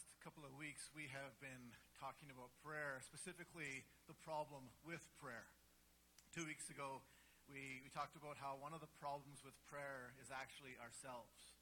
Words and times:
last 0.00 0.16
couple 0.24 0.48
of 0.48 0.56
weeks, 0.56 0.88
we 0.96 1.12
have 1.12 1.36
been 1.44 1.76
talking 2.00 2.32
about 2.32 2.48
prayer, 2.64 3.04
specifically 3.04 3.84
the 4.08 4.16
problem 4.16 4.72
with 4.80 5.04
prayer. 5.20 5.44
Two 6.32 6.48
weeks 6.48 6.72
ago, 6.72 7.04
we, 7.52 7.84
we 7.84 7.92
talked 7.92 8.16
about 8.16 8.40
how 8.40 8.56
one 8.56 8.72
of 8.72 8.80
the 8.80 8.88
problems 8.96 9.44
with 9.44 9.52
prayer 9.68 10.16
is 10.16 10.32
actually 10.32 10.72
ourselves 10.80 11.52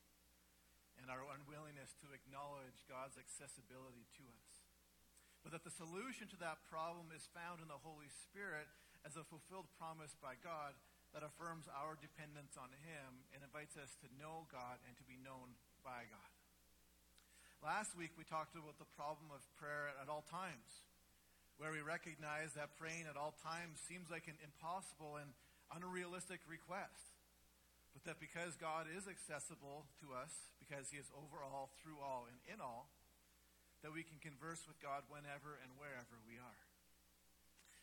and 1.02 1.10
our 1.10 1.26
unwillingness 1.34 1.98
to 1.98 2.14
acknowledge 2.14 2.86
God's 2.86 3.18
accessibility 3.18 4.06
to 4.22 4.24
us. 4.38 4.70
But 5.42 5.50
that 5.50 5.66
the 5.66 5.74
solution 5.74 6.30
to 6.30 6.38
that 6.38 6.62
problem 6.70 7.10
is 7.10 7.26
found 7.34 7.58
in 7.58 7.66
the 7.66 7.82
Holy 7.82 8.06
Spirit 8.22 8.70
as 9.02 9.18
a 9.18 9.26
fulfilled 9.26 9.66
promise 9.82 10.14
by 10.14 10.38
God 10.38 10.78
that 11.10 11.26
affirms 11.26 11.66
our 11.74 11.98
dependence 11.98 12.54
on 12.54 12.70
Him 12.86 13.26
and 13.34 13.42
invites 13.42 13.74
us 13.74 13.98
to 13.98 14.14
know 14.14 14.46
God 14.46 14.78
and 14.86 14.94
to 14.94 15.02
be 15.10 15.18
known 15.18 15.58
by 15.82 16.06
God. 16.06 16.37
Last 17.58 17.98
week 17.98 18.14
we 18.14 18.22
talked 18.22 18.54
about 18.54 18.78
the 18.78 18.86
problem 18.94 19.34
of 19.34 19.42
prayer 19.58 19.90
at 19.98 20.06
all 20.06 20.22
times, 20.30 20.86
where 21.58 21.74
we 21.74 21.82
recognize 21.82 22.54
that 22.54 22.78
praying 22.78 23.10
at 23.10 23.18
all 23.18 23.34
times 23.42 23.82
seems 23.82 24.06
like 24.14 24.30
an 24.30 24.38
impossible 24.38 25.18
and 25.18 25.34
unrealistic 25.74 26.38
request. 26.46 27.18
But 27.90 28.06
that 28.06 28.22
because 28.22 28.54
God 28.54 28.86
is 28.86 29.10
accessible 29.10 29.90
to 29.98 30.14
us, 30.14 30.30
because 30.62 30.94
He 30.94 31.02
is 31.02 31.10
over 31.18 31.42
all, 31.42 31.74
through 31.82 31.98
all, 31.98 32.30
and 32.30 32.38
in 32.46 32.62
all, 32.62 32.94
that 33.82 33.90
we 33.90 34.06
can 34.06 34.22
converse 34.22 34.62
with 34.70 34.78
God 34.78 35.02
whenever 35.10 35.58
and 35.58 35.74
wherever 35.82 36.14
we 36.30 36.38
are. 36.38 36.62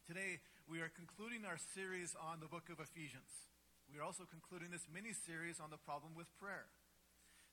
Today, 0.08 0.40
we 0.72 0.80
are 0.80 0.92
concluding 0.96 1.44
our 1.44 1.60
series 1.60 2.16
on 2.16 2.40
the 2.40 2.48
book 2.48 2.72
of 2.72 2.80
Ephesians. 2.80 3.52
We 3.92 4.00
are 4.00 4.08
also 4.08 4.24
concluding 4.24 4.72
this 4.72 4.88
mini 4.88 5.12
series 5.12 5.60
on 5.60 5.68
the 5.68 5.84
problem 5.84 6.16
with 6.16 6.32
prayer. 6.40 6.72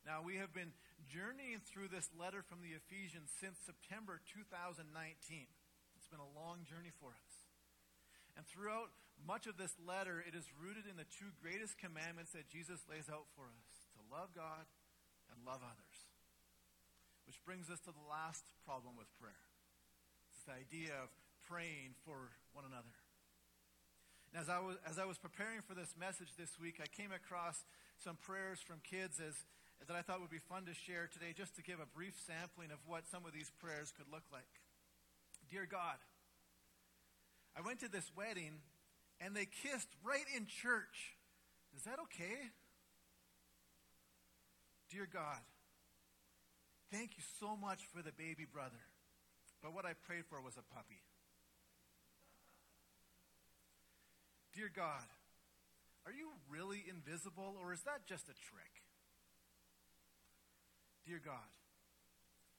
Now, 0.03 0.19
we 0.19 0.43
have 0.43 0.51
been 0.51 0.75
journeying 1.07 1.63
through 1.63 1.95
this 1.95 2.11
letter 2.19 2.43
from 2.43 2.59
the 2.59 2.75
Ephesians 2.75 3.31
since 3.39 3.55
September 3.63 4.19
2019. 4.35 4.83
It's 5.95 6.11
been 6.11 6.23
a 6.23 6.35
long 6.35 6.67
journey 6.67 6.91
for 6.99 7.15
us. 7.15 7.35
And 8.35 8.43
throughout 8.43 8.91
much 9.23 9.47
of 9.47 9.55
this 9.55 9.79
letter, 9.79 10.19
it 10.19 10.35
is 10.35 10.51
rooted 10.59 10.91
in 10.91 10.99
the 10.99 11.07
two 11.07 11.31
greatest 11.39 11.79
commandments 11.79 12.35
that 12.35 12.51
Jesus 12.51 12.83
lays 12.91 13.07
out 13.07 13.31
for 13.39 13.47
us 13.47 13.71
to 13.95 14.01
love 14.11 14.35
God 14.35 14.67
and 15.31 15.39
love 15.47 15.63
others. 15.63 15.99
Which 17.23 17.39
brings 17.47 17.71
us 17.71 17.79
to 17.87 17.95
the 17.95 18.07
last 18.11 18.43
problem 18.67 18.99
with 18.99 19.07
prayer 19.23 19.47
this 20.43 20.51
idea 20.51 20.91
of 20.99 21.07
praying 21.47 21.95
for 22.03 22.35
one 22.51 22.67
another. 22.67 22.91
And 24.33 24.43
as 24.43 24.49
I 24.51 24.59
was, 24.59 24.75
as 24.83 24.99
I 24.99 25.05
was 25.07 25.19
preparing 25.19 25.63
for 25.63 25.79
this 25.79 25.95
message 25.95 26.35
this 26.35 26.59
week, 26.59 26.83
I 26.83 26.91
came 26.91 27.13
across 27.15 27.63
some 28.03 28.19
prayers 28.19 28.59
from 28.59 28.83
kids 28.83 29.23
as 29.23 29.39
that 29.89 29.97
I 29.97 30.03
thought 30.03 30.21
would 30.21 30.31
be 30.31 30.39
fun 30.39 30.65
to 30.67 30.75
share 30.75 31.09
today 31.13 31.35
just 31.37 31.57
to 31.57 31.63
give 31.63 31.81
a 31.81 31.87
brief 31.87 32.15
sampling 32.27 32.71
of 32.71 32.79
what 32.87 33.07
some 33.07 33.27
of 33.27 33.33
these 33.33 33.51
prayers 33.59 33.93
could 33.97 34.07
look 34.13 34.25
like. 34.33 34.61
Dear 35.51 35.67
God, 35.67 35.99
I 37.57 37.61
went 37.61 37.81
to 37.81 37.89
this 37.89 38.11
wedding 38.17 38.63
and 39.21 39.35
they 39.35 39.47
kissed 39.47 39.89
right 40.05 40.25
in 40.37 40.47
church. 40.47 41.19
Is 41.77 41.83
that 41.83 41.99
okay? 42.11 42.53
Dear 44.91 45.09
God, 45.11 45.41
thank 46.93 47.17
you 47.17 47.25
so 47.41 47.57
much 47.57 47.81
for 47.95 48.03
the 48.03 48.13
baby 48.13 48.45
brother, 48.45 48.85
but 49.63 49.75
what 49.75 49.87
I 49.87 49.95
prayed 49.95 50.27
for 50.29 50.41
was 50.41 50.55
a 50.57 50.75
puppy. 50.75 51.01
Dear 54.55 54.71
God, 54.75 55.09
are 56.05 56.13
you 56.13 56.29
really 56.51 56.85
invisible 56.89 57.57
or 57.63 57.73
is 57.73 57.81
that 57.83 58.07
just 58.07 58.25
a 58.29 58.37
trick? 58.37 58.82
Dear 61.13 61.21
God, 61.21 61.53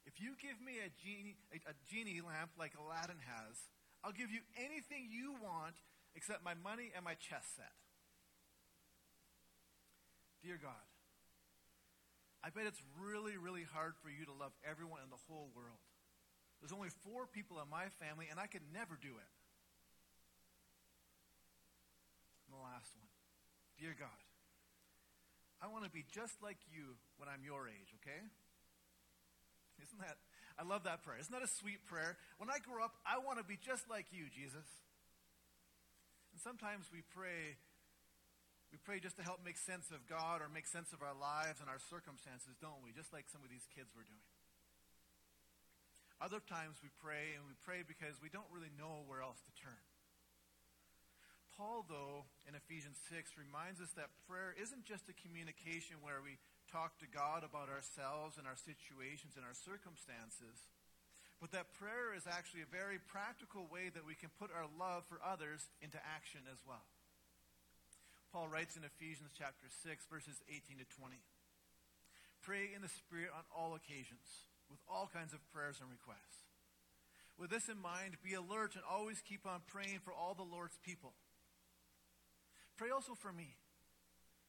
if 0.05 0.21
you 0.21 0.37
give 0.37 0.61
me 0.61 0.77
a 0.77 0.93
genie, 1.01 1.41
a, 1.49 1.57
a 1.65 1.75
genie 1.89 2.21
lamp 2.21 2.53
like 2.53 2.77
Aladdin 2.77 3.17
has, 3.25 3.57
I'll 4.05 4.13
give 4.13 4.29
you 4.29 4.45
anything 4.53 5.09
you 5.09 5.33
want 5.41 5.73
except 6.13 6.45
my 6.45 6.53
money 6.53 6.93
and 6.93 7.01
my 7.01 7.17
chess 7.17 7.49
set. 7.57 7.73
Dear 10.45 10.61
God, 10.61 10.85
I 12.45 12.53
bet 12.53 12.69
it's 12.69 12.77
really, 13.01 13.41
really 13.41 13.65
hard 13.65 13.97
for 14.05 14.13
you 14.13 14.21
to 14.29 14.35
love 14.37 14.53
everyone 14.61 15.01
in 15.01 15.09
the 15.09 15.23
whole 15.25 15.49
world. 15.57 15.81
There's 16.61 16.77
only 16.77 16.93
four 17.01 17.25
people 17.25 17.57
in 17.57 17.65
my 17.73 17.89
family, 17.97 18.29
and 18.29 18.37
I 18.37 18.45
could 18.45 18.69
never 18.69 19.01
do 19.01 19.17
it. 19.17 19.31
And 22.45 22.53
the 22.53 22.61
last 22.61 22.93
one. 23.01 23.09
Dear 23.81 23.97
God, 23.97 24.21
I 25.57 25.73
want 25.73 25.85
to 25.85 25.89
be 25.89 26.05
just 26.13 26.37
like 26.45 26.61
you 26.69 27.01
when 27.17 27.25
I'm 27.25 27.41
your 27.41 27.65
age, 27.65 27.89
okay? 27.97 28.29
Isn't 29.81 30.01
that, 30.01 30.17
I 30.59 30.63
love 30.67 30.85
that 30.85 31.01
prayer. 31.01 31.17
Isn't 31.17 31.33
that 31.33 31.41
a 31.41 31.49
sweet 31.49 31.81
prayer? 31.89 32.17
When 32.37 32.49
I 32.49 32.61
grow 32.61 32.83
up, 32.83 32.93
I 33.07 33.17
want 33.23 33.41
to 33.41 33.45
be 33.45 33.57
just 33.57 33.89
like 33.89 34.11
you, 34.13 34.29
Jesus. 34.29 34.67
And 36.33 36.41
sometimes 36.41 36.89
we 36.93 37.05
pray, 37.13 37.57
we 38.73 38.77
pray 38.81 39.01
just 39.01 39.17
to 39.17 39.25
help 39.25 39.41
make 39.45 39.57
sense 39.57 39.89
of 39.89 40.05
God 40.09 40.41
or 40.41 40.49
make 40.49 40.65
sense 40.65 40.93
of 40.93 41.01
our 41.01 41.13
lives 41.13 41.61
and 41.61 41.69
our 41.69 41.81
circumstances, 41.89 42.57
don't 42.61 42.81
we? 42.85 42.93
Just 42.93 43.13
like 43.13 43.29
some 43.29 43.45
of 43.45 43.49
these 43.49 43.65
kids 43.73 43.93
were 43.93 44.05
doing. 44.05 44.27
Other 46.21 46.39
times 46.39 46.79
we 46.79 46.87
pray, 47.03 47.35
and 47.35 47.43
we 47.43 47.57
pray 47.67 47.83
because 47.83 48.15
we 48.23 48.31
don't 48.31 48.47
really 48.47 48.71
know 48.79 49.03
where 49.11 49.19
else 49.19 49.43
to 49.43 49.53
turn. 49.59 49.83
Paul, 51.57 51.85
though, 51.85 52.25
in 52.49 52.55
Ephesians 52.55 52.97
6, 53.13 53.37
reminds 53.37 53.77
us 53.77 53.93
that 53.93 54.09
prayer 54.25 54.55
isn't 54.57 54.87
just 54.87 55.05
a 55.11 55.15
communication 55.21 56.01
where 56.01 56.23
we 56.23 56.41
talk 56.73 56.97
to 56.97 57.05
God 57.05 57.45
about 57.45 57.69
ourselves 57.69 58.41
and 58.41 58.49
our 58.49 58.57
situations 58.57 59.37
and 59.37 59.45
our 59.45 59.53
circumstances, 59.53 60.73
but 61.37 61.53
that 61.53 61.77
prayer 61.77 62.17
is 62.17 62.25
actually 62.25 62.65
a 62.65 62.73
very 62.73 62.97
practical 62.97 63.69
way 63.69 63.93
that 63.93 64.09
we 64.09 64.17
can 64.17 64.33
put 64.41 64.49
our 64.49 64.65
love 64.73 65.05
for 65.05 65.21
others 65.21 65.69
into 65.85 66.01
action 66.01 66.41
as 66.49 66.57
well. 66.65 66.89
Paul 68.33 68.49
writes 68.49 68.73
in 68.73 68.81
Ephesians 68.81 69.29
chapter 69.37 69.69
6, 69.69 70.09
verses 70.09 70.41
18 70.49 70.81
to 70.81 70.87
20. 70.97 71.21
Pray 72.41 72.73
in 72.73 72.81
the 72.81 72.89
Spirit 72.89 73.29
on 73.29 73.45
all 73.53 73.77
occasions, 73.77 74.49
with 74.65 74.81
all 74.89 75.05
kinds 75.05 75.37
of 75.37 75.45
prayers 75.53 75.77
and 75.77 75.93
requests. 75.93 76.49
With 77.37 77.53
this 77.53 77.69
in 77.69 77.77
mind, 77.77 78.17
be 78.25 78.33
alert 78.33 78.73
and 78.73 78.83
always 78.89 79.21
keep 79.21 79.45
on 79.45 79.61
praying 79.69 80.01
for 80.01 80.09
all 80.09 80.33
the 80.33 80.41
Lord's 80.41 80.81
people. 80.81 81.13
Pray 82.77 82.89
also 82.89 83.13
for 83.13 83.29
me, 83.29 83.53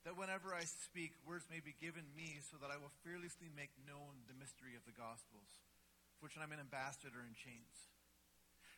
that 0.04 0.20
whenever 0.20 0.52
I 0.52 0.68
speak, 0.68 1.16
words 1.24 1.48
may 1.48 1.64
be 1.64 1.72
given 1.80 2.04
me 2.12 2.40
so 2.44 2.60
that 2.60 2.68
I 2.68 2.76
will 2.76 2.92
fearlessly 3.00 3.48
make 3.48 3.72
known 3.88 4.28
the 4.28 4.36
mystery 4.36 4.76
of 4.76 4.84
the 4.84 4.92
Gospels, 4.92 5.48
for 6.16 6.28
which 6.28 6.36
I'm 6.36 6.52
an 6.52 6.60
ambassador 6.60 7.24
in 7.24 7.32
chains. 7.32 7.88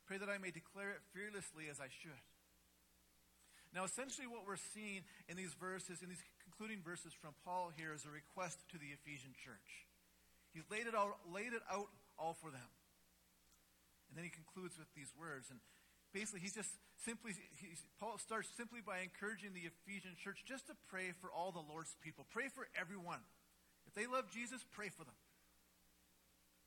Pray 0.06 0.22
that 0.22 0.30
I 0.30 0.38
may 0.38 0.54
declare 0.54 0.94
it 0.94 1.02
fearlessly 1.10 1.66
as 1.66 1.82
I 1.82 1.90
should. 1.90 2.26
Now, 3.74 3.82
essentially, 3.82 4.30
what 4.30 4.46
we're 4.46 4.62
seeing 4.72 5.02
in 5.26 5.34
these 5.34 5.52
verses, 5.58 5.98
in 5.98 6.08
these 6.08 6.22
concluding 6.46 6.80
verses 6.86 7.10
from 7.10 7.34
Paul 7.42 7.74
here, 7.74 7.90
is 7.90 8.06
a 8.06 8.14
request 8.14 8.62
to 8.70 8.78
the 8.78 8.94
Ephesian 8.94 9.34
church. 9.34 9.84
He's 10.54 10.64
laid 10.70 10.86
it 10.86 10.94
out, 10.94 11.18
laid 11.26 11.52
it 11.52 11.60
out 11.66 11.90
all 12.16 12.38
for 12.38 12.54
them. 12.54 12.70
And 14.08 14.14
then 14.16 14.24
he 14.24 14.30
concludes 14.30 14.78
with 14.78 14.88
these 14.94 15.10
words. 15.18 15.50
And 15.50 15.58
basically, 16.14 16.40
he's 16.40 16.54
just 16.54 16.70
simply, 17.04 17.32
he's, 17.60 17.82
Paul 18.00 18.18
starts 18.18 18.48
simply 18.56 18.80
by 18.80 19.00
encouraging 19.00 19.52
the 19.52 19.68
Ephesian 19.68 20.16
church 20.16 20.44
just 20.46 20.66
to 20.68 20.74
pray 20.88 21.12
for 21.20 21.30
all 21.30 21.52
the 21.52 21.64
Lord's 21.64 21.94
people. 22.02 22.26
Pray 22.30 22.48
for 22.48 22.66
everyone. 22.78 23.20
If 23.86 23.94
they 23.94 24.06
love 24.06 24.30
Jesus, 24.32 24.64
pray 24.72 24.88
for 24.88 25.04
them. 25.04 25.18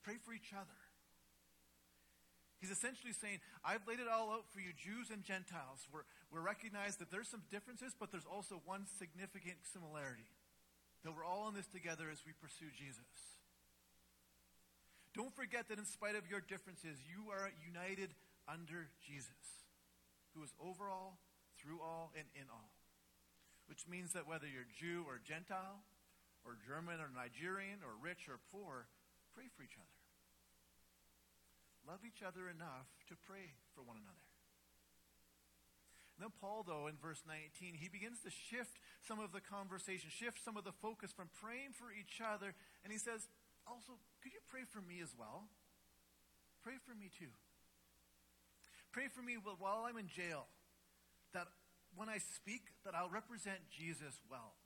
Pray 0.03 0.15
for 0.23 0.33
each 0.33 0.53
other. 0.53 0.79
He's 2.59 2.71
essentially 2.71 3.15
saying, 3.15 3.39
I've 3.63 3.87
laid 3.87 4.03
it 4.03 4.11
all 4.11 4.35
out 4.35 4.51
for 4.51 4.59
you, 4.59 4.75
Jews 4.75 5.07
and 5.15 5.23
Gentiles. 5.23 5.87
We're, 5.95 6.03
we 6.27 6.43
recognize 6.43 6.99
that 6.99 7.07
there's 7.07 7.31
some 7.31 7.47
differences, 7.47 7.95
but 7.95 8.11
there's 8.11 8.27
also 8.27 8.59
one 8.67 8.83
significant 8.99 9.63
similarity. 9.63 10.27
That 11.07 11.15
we're 11.15 11.23
all 11.23 11.47
in 11.47 11.55
this 11.55 11.71
together 11.71 12.11
as 12.11 12.19
we 12.27 12.35
pursue 12.35 12.67
Jesus. 12.75 13.07
Don't 15.15 15.31
forget 15.31 15.71
that 15.71 15.79
in 15.79 15.87
spite 15.87 16.19
of 16.19 16.27
your 16.29 16.43
differences, 16.43 16.99
you 17.07 17.31
are 17.31 17.47
united 17.63 18.11
under 18.43 18.91
Jesus, 19.07 19.68
who 20.33 20.43
is 20.43 20.53
over 20.59 20.89
all, 20.89 21.19
through 21.57 21.81
all, 21.81 22.11
and 22.17 22.27
in 22.35 22.47
all. 22.49 22.71
Which 23.67 23.87
means 23.87 24.13
that 24.13 24.27
whether 24.27 24.47
you're 24.47 24.69
Jew 24.69 25.05
or 25.05 25.21
Gentile, 25.21 25.83
or 26.45 26.55
German 26.55 27.03
or 27.03 27.11
Nigerian, 27.11 27.83
or 27.83 27.99
rich 27.99 28.31
or 28.31 28.39
poor, 28.51 28.87
pray 29.35 29.51
for 29.51 29.63
each 29.63 29.75
other. 29.75 29.97
Love 31.85 32.01
each 32.07 32.23
other 32.23 32.47
enough 32.49 32.87
to 33.07 33.15
pray 33.15 33.55
for 33.75 33.83
one 33.83 33.97
another. 33.97 34.25
Then 36.19 36.35
Paul, 36.35 36.67
though, 36.67 36.91
in 36.91 36.99
verse 36.99 37.23
19, 37.23 37.79
he 37.79 37.87
begins 37.87 38.19
to 38.27 38.31
shift 38.31 38.75
some 38.99 39.23
of 39.23 39.31
the 39.31 39.39
conversation, 39.39 40.11
shift 40.11 40.43
some 40.43 40.59
of 40.59 40.67
the 40.67 40.75
focus 40.75 41.15
from 41.15 41.31
praying 41.39 41.71
for 41.71 41.95
each 41.95 42.19
other, 42.19 42.51
and 42.83 42.91
he 42.91 42.99
says, 42.99 43.31
also, 43.63 43.95
could 44.19 44.35
you 44.35 44.43
pray 44.51 44.67
for 44.67 44.83
me 44.83 44.99
as 44.99 45.15
well? 45.15 45.47
Pray 46.59 46.75
for 46.83 46.91
me 46.91 47.07
too. 47.07 47.31
Pray 48.99 49.07
for 49.07 49.23
me 49.23 49.39
while 49.39 49.87
I'm 49.87 49.95
in 49.95 50.11
jail 50.11 50.43
that 51.31 51.47
when 51.95 52.11
I 52.11 52.19
speak 52.19 52.67
that 52.83 52.91
I'll 52.91 53.07
represent 53.07 53.63
Jesus 53.71 54.19
well. 54.27 54.59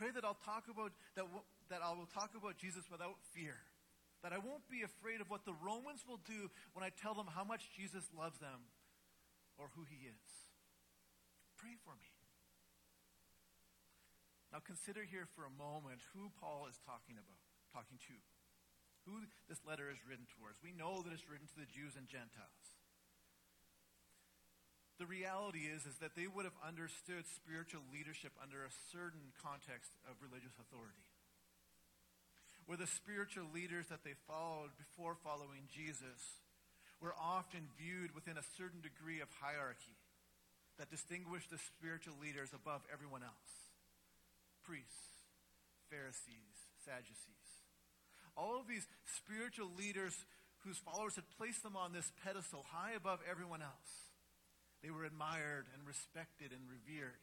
Pray 0.00 0.08
that 0.08 0.24
I'll 0.24 0.40
talk 0.48 0.64
about 0.64 0.96
that, 1.12 1.28
that 1.68 1.84
I 1.84 1.92
will 1.92 2.08
talk 2.08 2.32
about 2.32 2.56
Jesus 2.56 2.88
without 2.88 3.20
fear. 3.36 3.60
That 4.24 4.32
I 4.32 4.40
won't 4.40 4.64
be 4.72 4.80
afraid 4.80 5.20
of 5.20 5.28
what 5.28 5.44
the 5.44 5.52
Romans 5.60 6.08
will 6.08 6.24
do 6.24 6.48
when 6.72 6.80
I 6.80 6.88
tell 6.88 7.12
them 7.12 7.28
how 7.28 7.44
much 7.44 7.68
Jesus 7.76 8.08
loves 8.16 8.40
them 8.40 8.64
or 9.60 9.68
who 9.76 9.84
he 9.84 10.08
is. 10.08 10.24
Pray 11.60 11.76
for 11.84 11.92
me. 12.00 12.08
Now 14.56 14.64
consider 14.64 15.04
here 15.04 15.28
for 15.36 15.44
a 15.44 15.52
moment 15.52 16.00
who 16.16 16.32
Paul 16.40 16.64
is 16.64 16.80
talking 16.88 17.20
about, 17.20 17.44
talking 17.76 18.00
to. 18.08 18.16
Who 19.10 19.26
this 19.50 19.58
letter 19.66 19.90
is 19.90 19.98
written 20.06 20.30
towards. 20.38 20.62
We 20.62 20.70
know 20.70 21.02
that 21.02 21.10
it's 21.10 21.26
written 21.26 21.50
to 21.50 21.58
the 21.58 21.66
Jews 21.66 21.98
and 21.98 22.06
Gentiles. 22.06 22.78
The 25.02 25.10
reality 25.10 25.66
is, 25.66 25.82
is 25.88 25.98
that 25.98 26.14
they 26.14 26.30
would 26.30 26.46
have 26.46 26.54
understood 26.62 27.26
spiritual 27.26 27.82
leadership 27.90 28.30
under 28.38 28.62
a 28.62 28.78
certain 28.94 29.34
context 29.42 29.90
of 30.06 30.20
religious 30.22 30.54
authority 30.60 31.10
where 32.70 32.78
the 32.78 32.86
spiritual 32.86 33.50
leaders 33.50 33.90
that 33.90 34.06
they 34.06 34.14
followed 34.30 34.70
before 34.78 35.18
following 35.26 35.66
Jesus 35.74 36.38
were 37.02 37.18
often 37.18 37.66
viewed 37.74 38.14
within 38.14 38.38
a 38.38 38.50
certain 38.54 38.78
degree 38.78 39.18
of 39.18 39.26
hierarchy 39.42 39.98
that 40.78 40.86
distinguished 40.86 41.50
the 41.50 41.58
spiritual 41.58 42.14
leaders 42.22 42.54
above 42.54 42.86
everyone 42.92 43.26
else 43.26 43.74
priests, 44.62 45.26
Pharisees, 45.90 46.70
Sadducees. 46.86 47.39
All 48.40 48.56
of 48.56 48.66
these 48.66 48.88
spiritual 49.04 49.68
leaders 49.76 50.16
whose 50.64 50.78
followers 50.78 51.16
had 51.16 51.28
placed 51.36 51.62
them 51.62 51.76
on 51.76 51.92
this 51.92 52.10
pedestal 52.24 52.64
high 52.72 52.92
above 52.96 53.20
everyone 53.28 53.60
else. 53.60 53.92
They 54.82 54.88
were 54.88 55.04
admired 55.04 55.66
and 55.76 55.86
respected 55.86 56.48
and 56.56 56.64
revered. 56.64 57.20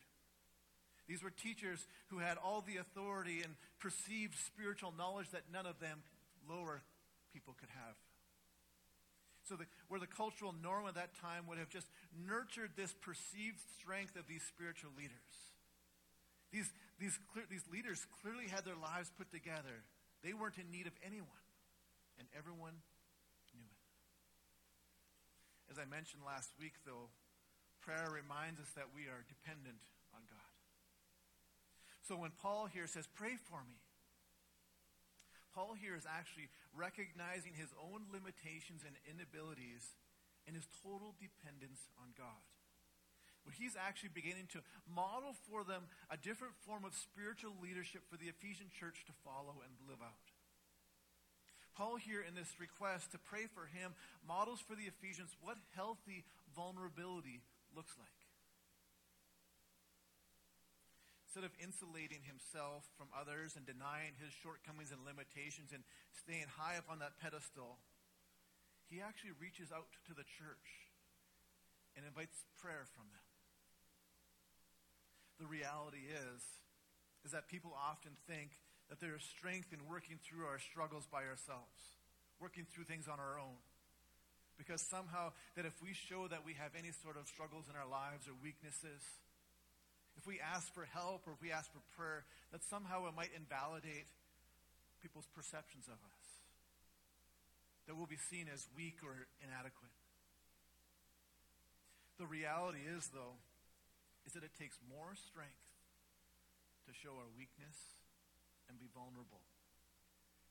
These 1.09 1.23
were 1.23 1.31
teachers 1.31 1.87
who 2.13 2.19
had 2.19 2.37
all 2.37 2.61
the 2.61 2.77
authority 2.77 3.41
and 3.41 3.55
perceived 3.79 4.35
spiritual 4.45 4.93
knowledge 4.95 5.31
that 5.31 5.49
none 5.51 5.65
of 5.65 5.79
them 5.79 6.03
lower 6.47 6.83
people 7.33 7.55
could 7.59 7.69
have. 7.73 7.95
So, 9.49 9.55
the, 9.55 9.65
where 9.87 9.99
the 9.99 10.11
cultural 10.11 10.53
norm 10.61 10.85
of 10.85 10.95
that 10.95 11.15
time 11.17 11.47
would 11.47 11.57
have 11.57 11.69
just 11.69 11.87
nurtured 12.13 12.71
this 12.75 12.93
perceived 13.01 13.57
strength 13.79 14.17
of 14.17 14.27
these 14.27 14.43
spiritual 14.43 14.91
leaders. 14.97 15.33
These, 16.51 16.69
these, 16.99 17.17
clear, 17.31 17.45
these 17.49 17.63
leaders 17.71 18.05
clearly 18.21 18.51
had 18.51 18.65
their 18.65 18.75
lives 18.75 19.09
put 19.17 19.31
together. 19.31 19.87
They 20.27 20.35
weren't 20.35 20.59
in 20.59 20.67
need 20.67 20.91
of 20.91 20.95
anyone, 21.07 21.47
and 22.19 22.27
everyone 22.35 22.75
knew 23.55 23.63
it. 23.63 23.83
As 25.71 25.79
I 25.79 25.87
mentioned 25.87 26.27
last 26.27 26.51
week, 26.59 26.75
though, 26.83 27.07
prayer 27.79 28.11
reminds 28.11 28.59
us 28.59 28.67
that 28.75 28.91
we 28.91 29.07
are 29.07 29.23
dependent 29.31 29.79
on 30.11 30.27
God. 30.27 30.51
So 32.03 32.19
when 32.19 32.35
Paul 32.43 32.67
here 32.67 32.91
says, 32.91 33.07
pray 33.07 33.39
for 33.39 33.63
me, 33.63 33.79
Paul 35.55 35.79
here 35.79 35.95
is 35.95 36.03
actually 36.03 36.51
recognizing 36.75 37.55
his 37.55 37.71
own 37.79 38.11
limitations 38.11 38.83
and 38.83 38.99
inabilities 39.07 39.95
and 40.43 40.59
his 40.59 40.67
total 40.83 41.15
dependence 41.23 41.87
on 42.03 42.11
God. 42.19 42.43
But 43.47 43.55
he's 43.55 43.79
actually 43.79 44.11
beginning 44.11 44.51
to 44.51 44.59
model 44.83 45.31
for 45.47 45.63
them 45.63 45.87
a 46.11 46.19
different 46.19 46.59
form 46.67 46.83
of 46.83 46.91
spiritual 46.91 47.55
leadership 47.63 48.03
for 48.11 48.19
the 48.19 48.27
Ephesian 48.27 48.67
church 48.67 49.07
to 49.07 49.15
follow 49.23 49.63
and 49.63 49.71
live 49.87 50.03
out. 50.03 50.27
Paul 51.71 51.95
here 51.95 52.19
in 52.19 52.35
this 52.35 52.59
request 52.59 53.15
to 53.15 53.21
pray 53.23 53.47
for 53.47 53.71
him 53.71 53.95
models 54.27 54.59
for 54.59 54.75
the 54.75 54.91
Ephesians 54.91 55.31
what 55.39 55.55
healthy 55.71 56.27
vulnerability 56.51 57.39
looks 57.71 57.95
like. 57.95 58.17
instead 61.37 61.53
of 61.53 61.61
insulating 61.61 62.25
himself 62.25 62.89
from 62.97 63.13
others 63.13 63.53
and 63.53 63.61
denying 63.61 64.17
his 64.17 64.33
shortcomings 64.33 64.89
and 64.89 65.05
limitations 65.05 65.69
and 65.69 65.85
staying 66.09 66.49
high 66.57 66.81
up 66.81 66.89
on 66.89 66.97
that 66.97 67.13
pedestal, 67.21 67.77
he 68.89 68.97
actually 69.05 69.37
reaches 69.37 69.69
out 69.69 69.85
to 70.01 70.17
the 70.17 70.25
church 70.25 70.89
and 71.93 72.09
invites 72.09 72.41
prayer 72.57 72.89
from 72.89 73.05
them. 73.13 73.26
The 75.39 75.45
reality 75.45 76.09
is, 76.09 76.41
is 77.25 77.31
that 77.31 77.47
people 77.47 77.75
often 77.77 78.17
think 78.25 78.57
that 78.89 78.99
there 78.99 79.15
is 79.15 79.23
strength 79.23 79.73
in 79.73 79.85
working 79.85 80.17
through 80.23 80.45
our 80.45 80.59
struggles 80.59 81.05
by 81.05 81.27
ourselves, 81.27 81.99
working 82.39 82.65
through 82.65 82.85
things 82.85 83.07
on 83.07 83.19
our 83.19 83.37
own. 83.37 83.59
Because 84.57 84.81
somehow, 84.81 85.37
that 85.53 85.69
if 85.69 85.77
we 85.83 85.93
show 85.93 86.25
that 86.27 86.41
we 86.41 86.57
have 86.57 86.73
any 86.73 86.89
sort 86.89 87.19
of 87.19 87.27
struggles 87.29 87.69
in 87.69 87.77
our 87.77 87.85
lives 87.85 88.25
or 88.25 88.33
weaknesses, 88.41 89.05
if 90.17 90.25
we 90.25 90.41
ask 90.41 90.73
for 90.73 90.89
help 90.89 91.29
or 91.29 91.37
if 91.37 91.41
we 91.41 91.53
ask 91.53 91.69
for 91.69 91.83
prayer, 91.93 92.25
that 92.51 92.65
somehow 92.65 93.05
it 93.05 93.13
might 93.13 93.29
invalidate 93.37 94.09
people's 95.01 95.29
perceptions 95.37 95.85
of 95.85 95.99
us. 96.01 96.25
That 97.85 97.95
we'll 97.95 98.09
be 98.09 98.17
seen 98.17 98.49
as 98.51 98.65
weak 98.75 99.05
or 99.05 99.29
inadequate. 99.45 99.93
The 102.17 102.25
reality 102.25 102.81
is, 102.81 103.13
though, 103.13 103.37
is 104.27 104.35
that 104.35 104.43
it 104.43 104.51
takes 104.59 104.75
more 104.83 105.15
strength 105.15 105.63
to 106.83 106.91
show 106.91 107.15
our 107.15 107.31
weakness 107.31 107.95
and 108.67 108.75
be 108.75 108.91
vulnerable 108.91 109.47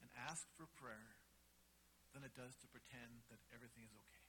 and 0.00 0.08
ask 0.16 0.48
for 0.56 0.64
prayer 0.80 1.20
than 2.16 2.24
it 2.24 2.32
does 2.32 2.56
to 2.64 2.66
pretend 2.72 3.28
that 3.28 3.36
everything 3.52 3.84
is 3.84 3.92
okay. 3.92 4.24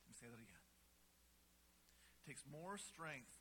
Let 0.00 0.08
me 0.08 0.16
say 0.16 0.28
that 0.32 0.40
again. 0.40 0.64
It 2.24 2.24
takes 2.24 2.48
more 2.48 2.80
strength 2.80 3.36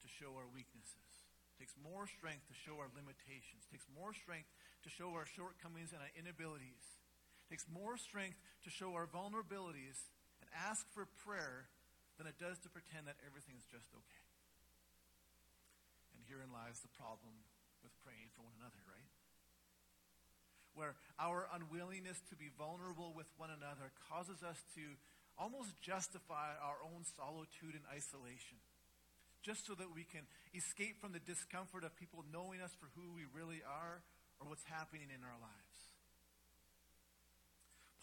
to 0.00 0.08
show 0.08 0.32
our 0.40 0.48
weaknesses. 0.48 1.28
It 1.52 1.68
takes 1.68 1.76
more 1.76 2.08
strength 2.08 2.48
to 2.48 2.56
show 2.56 2.80
our 2.80 2.88
limitations. 2.96 3.68
It 3.68 3.76
takes 3.76 3.88
more 3.92 4.16
strength 4.16 4.48
to 4.80 4.88
show 4.88 5.12
our 5.12 5.28
shortcomings 5.28 5.92
and 5.92 6.00
our 6.00 6.12
inabilities. 6.16 7.04
It 7.44 7.52
takes 7.52 7.68
more 7.68 8.00
strength 8.00 8.40
to 8.64 8.72
show 8.72 8.96
our 8.96 9.04
vulnerabilities 9.04 10.08
and 10.40 10.48
ask 10.56 10.88
for 10.88 11.04
prayer 11.20 11.68
than 12.20 12.28
it 12.28 12.36
does 12.36 12.60
to 12.60 12.68
pretend 12.68 13.08
that 13.08 13.16
everything 13.24 13.56
is 13.56 13.64
just 13.72 13.88
okay. 13.96 14.24
And 16.12 16.20
herein 16.28 16.52
lies 16.52 16.76
the 16.84 16.92
problem 16.92 17.32
with 17.80 17.96
praying 18.04 18.28
for 18.36 18.44
one 18.44 18.52
another, 18.60 18.76
right? 18.84 19.08
Where 20.76 21.00
our 21.16 21.48
unwillingness 21.48 22.20
to 22.28 22.36
be 22.36 22.52
vulnerable 22.60 23.16
with 23.16 23.24
one 23.40 23.48
another 23.48 23.88
causes 24.12 24.44
us 24.44 24.60
to 24.76 24.84
almost 25.40 25.72
justify 25.80 26.52
our 26.60 26.84
own 26.84 27.08
solitude 27.16 27.72
and 27.72 27.88
isolation 27.88 28.60
just 29.40 29.64
so 29.64 29.72
that 29.80 29.88
we 29.88 30.04
can 30.04 30.28
escape 30.52 31.00
from 31.00 31.16
the 31.16 31.24
discomfort 31.24 31.88
of 31.88 31.96
people 31.96 32.20
knowing 32.28 32.60
us 32.60 32.76
for 32.76 32.92
who 32.92 33.16
we 33.16 33.24
really 33.32 33.64
are 33.64 34.04
or 34.36 34.52
what's 34.52 34.68
happening 34.68 35.08
in 35.08 35.24
our 35.24 35.40
lives. 35.40 35.78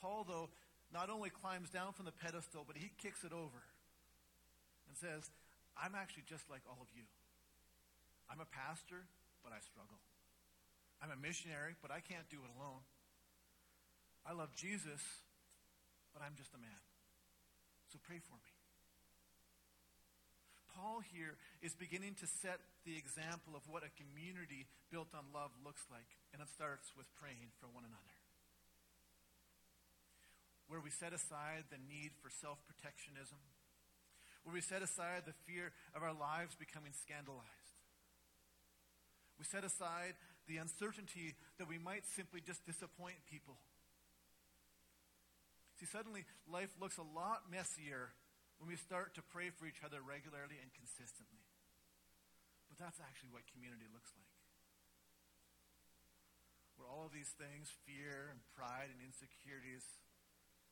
Paul, 0.01 0.25
though, 0.25 0.49
not 0.89 1.13
only 1.13 1.29
climbs 1.29 1.69
down 1.69 1.93
from 1.93 2.09
the 2.09 2.17
pedestal, 2.17 2.65
but 2.65 2.81
he 2.81 2.89
kicks 2.97 3.21
it 3.21 3.29
over 3.29 3.61
says, 4.97 5.29
I'm 5.77 5.93
actually 5.93 6.25
just 6.25 6.49
like 6.49 6.65
all 6.65 6.81
of 6.81 6.89
you. 6.91 7.05
I'm 8.27 8.41
a 8.41 8.49
pastor, 8.49 9.05
but 9.45 9.53
I 9.53 9.61
struggle. 9.61 10.01
I'm 10.99 11.13
a 11.13 11.19
missionary, 11.19 11.77
but 11.79 11.93
I 11.93 12.01
can't 12.01 12.25
do 12.27 12.41
it 12.41 12.51
alone. 12.57 12.81
I 14.25 14.33
love 14.33 14.51
Jesus, 14.57 14.99
but 16.11 16.25
I'm 16.25 16.35
just 16.35 16.51
a 16.51 16.59
man. 16.59 16.81
So 17.93 18.01
pray 18.03 18.19
for 18.19 18.35
me. 18.41 18.51
Paul 20.77 21.01
here 21.01 21.33
is 21.65 21.73
beginning 21.73 22.13
to 22.21 22.27
set 22.29 22.61
the 22.85 22.93
example 22.93 23.57
of 23.57 23.65
what 23.65 23.81
a 23.81 23.89
community 23.97 24.69
built 24.93 25.09
on 25.17 25.25
love 25.33 25.49
looks 25.65 25.81
like. 25.89 26.05
And 26.33 26.41
it 26.41 26.49
starts 26.53 26.93
with 26.93 27.09
praying 27.17 27.49
for 27.57 27.65
one 27.65 27.81
another. 27.81 28.13
Where 30.69 30.83
we 30.83 30.91
set 30.91 31.17
aside 31.17 31.71
the 31.73 31.81
need 31.81 32.13
for 32.21 32.29
self 32.29 32.61
protectionism, 32.67 33.39
where 34.47 34.55
we 34.55 34.63
set 34.63 34.79
aside 34.79 35.27
the 35.27 35.35
fear 35.43 35.75
of 35.91 36.07
our 36.07 36.15
lives 36.15 36.55
becoming 36.55 36.95
scandalized. 36.95 37.75
We 39.35 39.43
set 39.43 39.67
aside 39.67 40.15
the 40.47 40.55
uncertainty 40.55 41.35
that 41.59 41.67
we 41.67 41.75
might 41.75 42.07
simply 42.07 42.39
just 42.39 42.63
disappoint 42.63 43.19
people. 43.27 43.59
See, 45.75 45.83
suddenly 45.83 46.23
life 46.47 46.71
looks 46.79 46.95
a 46.95 47.03
lot 47.03 47.51
messier 47.51 48.15
when 48.55 48.71
we 48.71 48.79
start 48.79 49.11
to 49.19 49.21
pray 49.35 49.51
for 49.51 49.67
each 49.67 49.83
other 49.83 49.99
regularly 49.99 50.55
and 50.63 50.71
consistently. 50.71 51.43
But 52.71 52.79
that's 52.79 53.03
actually 53.03 53.35
what 53.35 53.51
community 53.51 53.91
looks 53.91 54.15
like. 54.15 54.31
Where 56.79 56.87
all 56.87 57.03
of 57.03 57.11
these 57.11 57.35
things, 57.35 57.67
fear 57.83 58.31
and 58.31 58.39
pride 58.55 58.95
and 58.95 59.03
insecurities, 59.03 59.83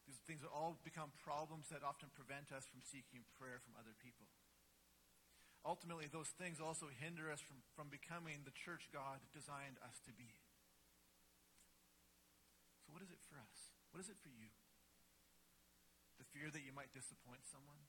these 0.06 0.22
things 0.30 0.46
all 0.46 0.78
become 0.86 1.10
problems 1.18 1.74
that 1.74 1.82
often 1.82 2.14
prevent 2.14 2.54
us 2.54 2.70
from 2.70 2.86
seeking 2.86 3.26
prayer 3.38 3.58
from 3.58 3.74
other 3.74 3.98
people. 3.98 4.30
Ultimately, 5.66 6.06
those 6.06 6.30
things 6.38 6.62
also 6.62 6.94
hinder 6.94 7.34
us 7.34 7.42
from, 7.42 7.66
from 7.74 7.90
becoming 7.90 8.46
the 8.46 8.54
church 8.54 8.86
God 8.94 9.18
designed 9.34 9.82
us 9.82 9.98
to 10.06 10.14
be. 10.14 10.30
So, 12.86 12.94
what 12.94 13.02
is 13.02 13.10
it 13.10 13.18
for 13.26 13.42
us? 13.42 13.74
What 13.90 13.98
is 13.98 14.14
it 14.14 14.22
for 14.22 14.30
you? 14.30 14.54
The 16.22 16.30
fear 16.30 16.54
that 16.54 16.62
you 16.62 16.70
might 16.70 16.94
disappoint 16.94 17.50
someone. 17.50 17.82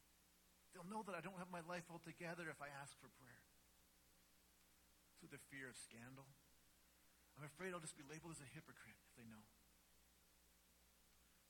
They'll 0.72 0.88
know 0.88 1.04
that 1.04 1.12
I 1.12 1.20
don't 1.20 1.36
have 1.36 1.52
my 1.52 1.60
life 1.68 1.84
all 1.92 2.00
together 2.00 2.48
if 2.48 2.64
I 2.64 2.72
ask 2.72 2.96
for 2.96 3.12
prayer. 3.20 3.44
So 5.20 5.28
the 5.28 5.40
fear 5.52 5.68
of 5.68 5.76
scandal. 5.76 6.24
I'm 7.36 7.44
afraid 7.44 7.76
I'll 7.76 7.84
just 7.84 8.00
be 8.00 8.08
labeled 8.08 8.32
as 8.32 8.40
a 8.40 8.48
hypocrite 8.56 8.96
if 9.04 9.12
they 9.20 9.28
know. 9.28 9.44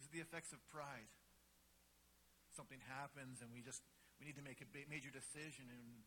Is 0.07 0.15
the 0.15 0.23
effects 0.23 0.55
of 0.55 0.63
pride? 0.71 1.11
Something 2.55 2.79
happens 2.87 3.43
and 3.43 3.51
we 3.51 3.59
just 3.59 3.83
we 4.23 4.25
need 4.31 4.39
to 4.39 4.47
make 4.47 4.63
a 4.63 4.69
major 4.87 5.11
decision 5.11 5.67
and 5.67 6.07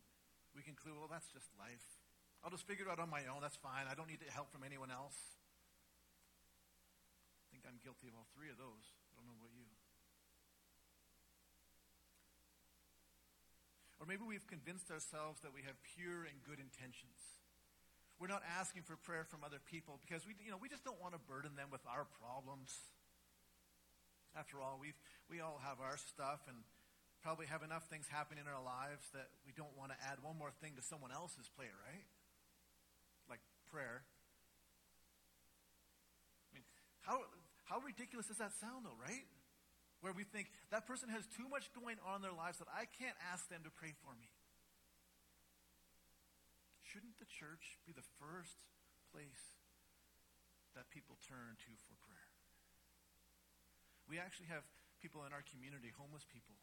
we 0.55 0.63
conclude, 0.63 0.95
well, 0.95 1.11
that's 1.11 1.27
just 1.35 1.51
life. 1.59 1.83
I'll 2.39 2.49
just 2.49 2.63
figure 2.63 2.87
it 2.87 2.91
out 2.91 3.03
on 3.03 3.11
my 3.11 3.27
own. 3.27 3.43
That's 3.43 3.59
fine. 3.59 3.91
I 3.91 3.93
don't 3.93 4.07
need 4.07 4.23
help 4.31 4.55
from 4.55 4.63
anyone 4.63 4.87
else. 4.87 5.19
I 7.43 7.45
think 7.51 7.67
I'm 7.67 7.75
guilty 7.83 8.07
of 8.07 8.15
all 8.15 8.23
three 8.31 8.47
of 8.47 8.55
those. 8.55 8.87
I 9.11 9.19
don't 9.19 9.27
know 9.27 9.35
about 9.35 9.51
you. 9.51 9.67
Or 13.99 14.07
maybe 14.07 14.23
we've 14.23 14.47
convinced 14.47 14.87
ourselves 14.95 15.43
that 15.43 15.51
we 15.51 15.67
have 15.67 15.75
pure 15.83 16.23
and 16.23 16.39
good 16.47 16.63
intentions. 16.63 17.43
We're 18.15 18.31
not 18.31 18.47
asking 18.47 18.87
for 18.87 18.95
prayer 18.95 19.27
from 19.27 19.43
other 19.43 19.59
people 19.59 19.99
because 19.99 20.23
we, 20.23 20.39
you 20.39 20.55
know, 20.55 20.59
we 20.59 20.71
just 20.71 20.87
don't 20.87 20.99
want 21.03 21.19
to 21.19 21.21
burden 21.27 21.59
them 21.59 21.67
with 21.67 21.83
our 21.83 22.07
problems. 22.23 22.71
After 24.37 24.61
all, 24.61 24.77
we 24.79 24.93
we 25.29 25.41
all 25.41 25.61
have 25.63 25.77
our 25.81 25.97
stuff 25.97 26.41
and 26.49 26.57
probably 27.21 27.45
have 27.45 27.63
enough 27.63 27.85
things 27.91 28.07
happening 28.07 28.47
in 28.47 28.49
our 28.49 28.63
lives 28.63 29.03
that 29.11 29.27
we 29.43 29.51
don't 29.51 29.75
want 29.75 29.91
to 29.91 29.97
add 30.07 30.23
one 30.23 30.39
more 30.39 30.51
thing 30.63 30.73
to 30.79 30.83
someone 30.83 31.11
else's 31.11 31.51
plate, 31.51 31.75
right? 31.83 32.07
Like 33.27 33.43
prayer. 33.67 34.07
I 36.47 36.49
mean, 36.55 36.65
how, 37.03 37.19
how 37.67 37.83
ridiculous 37.83 38.31
does 38.31 38.39
that 38.39 38.55
sound, 38.57 38.87
though, 38.87 38.97
right? 38.97 39.27
Where 39.99 40.15
we 40.15 40.23
think 40.23 40.47
that 40.71 40.87
person 40.87 41.11
has 41.11 41.27
too 41.35 41.51
much 41.51 41.67
going 41.75 41.99
on 42.07 42.23
in 42.23 42.23
their 42.23 42.35
lives 42.35 42.57
that 42.63 42.71
I 42.71 42.87
can't 42.87 43.19
ask 43.35 43.51
them 43.51 43.67
to 43.67 43.71
pray 43.71 43.91
for 43.99 44.15
me. 44.15 44.31
Shouldn't 46.87 47.19
the 47.19 47.27
church 47.27 47.77
be 47.85 47.91
the 47.91 48.05
first 48.17 48.63
place 49.11 49.59
that 50.73 50.87
people 50.89 51.19
turn 51.27 51.59
to 51.67 51.71
for 51.83 51.99
prayer? 52.01 52.38
We 54.09 54.17
actually 54.17 54.49
have 54.49 54.65
people 54.97 55.21
in 55.23 55.31
our 55.31 55.45
community, 55.45 55.93
homeless 55.93 56.25
people, 56.25 56.57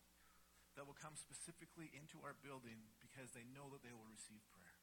that 0.75 0.85
will 0.85 0.99
come 0.99 1.17
specifically 1.17 1.89
into 1.95 2.21
our 2.21 2.37
building 2.43 2.91
because 3.01 3.33
they 3.33 3.47
know 3.55 3.71
that 3.73 3.81
they 3.81 3.95
will 3.95 4.11
receive 4.11 4.43
prayer. 4.53 4.77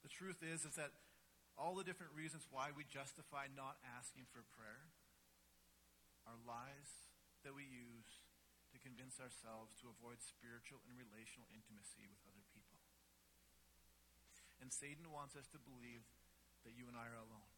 The 0.00 0.08
truth 0.08 0.40
is, 0.40 0.64
is 0.64 0.80
that 0.80 0.96
all 1.60 1.76
the 1.76 1.84
different 1.84 2.16
reasons 2.16 2.48
why 2.48 2.72
we 2.72 2.88
justify 2.88 3.52
not 3.52 3.76
asking 3.84 4.24
for 4.32 4.46
prayer 4.56 4.88
are 6.24 6.40
lies 6.48 7.10
that 7.44 7.52
we 7.52 7.68
use 7.68 8.24
to 8.72 8.80
convince 8.80 9.20
ourselves 9.20 9.76
to 9.82 9.92
avoid 9.92 10.24
spiritual 10.24 10.80
and 10.88 10.96
relational 10.96 11.50
intimacy 11.52 12.08
with 12.08 12.22
other 12.24 12.44
people. 12.54 12.80
And 14.62 14.72
Satan 14.72 15.12
wants 15.12 15.36
us 15.36 15.50
to 15.52 15.60
believe 15.60 16.06
that 16.64 16.76
you 16.76 16.88
and 16.88 16.96
I 16.96 17.08
are 17.12 17.20
alone, 17.20 17.49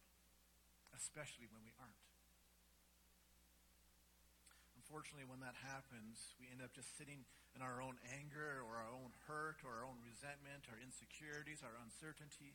especially 0.93 1.49
when 1.49 1.65
we 1.65 1.73
aren't 1.81 1.97
unfortunately, 4.93 5.25
when 5.25 5.41
that 5.41 5.57
happens, 5.57 6.37
we 6.37 6.45
end 6.53 6.61
up 6.61 6.69
just 6.69 6.93
sitting 6.93 7.25
in 7.57 7.65
our 7.65 7.81
own 7.81 7.97
anger 8.13 8.61
or 8.61 8.77
our 8.77 8.93
own 8.93 9.09
hurt 9.25 9.65
or 9.65 9.81
our 9.81 9.89
own 9.89 9.97
resentment, 10.05 10.69
our 10.69 10.77
insecurities, 10.77 11.65
our 11.65 11.73
uncertainty. 11.81 12.53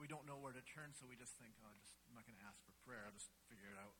We 0.00 0.08
don't 0.08 0.24
know 0.24 0.40
where 0.40 0.56
to 0.56 0.64
turn, 0.64 0.96
so 0.96 1.04
we 1.04 1.20
just 1.20 1.36
think, 1.36 1.52
oh, 1.60 1.68
just, 1.84 2.00
I'm 2.08 2.16
not 2.16 2.24
going 2.24 2.40
to 2.40 2.46
ask 2.48 2.64
for 2.64 2.72
prayer. 2.88 3.04
I'll 3.04 3.12
just 3.12 3.28
figure 3.52 3.68
it 3.68 3.76
out. 3.76 3.92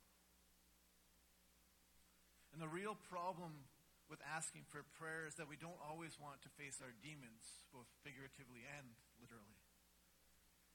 And 2.57 2.65
the 2.65 2.71
real 2.73 2.97
problem 2.97 3.69
with 4.09 4.25
asking 4.25 4.65
for 4.65 4.81
prayer 4.97 5.29
is 5.29 5.37
that 5.37 5.45
we 5.45 5.61
don't 5.61 5.77
always 5.85 6.17
want 6.17 6.41
to 6.49 6.51
face 6.57 6.81
our 6.81 6.97
demons, 7.05 7.61
both 7.77 7.93
figuratively 8.01 8.65
and 8.73 8.89
literally. 9.21 9.61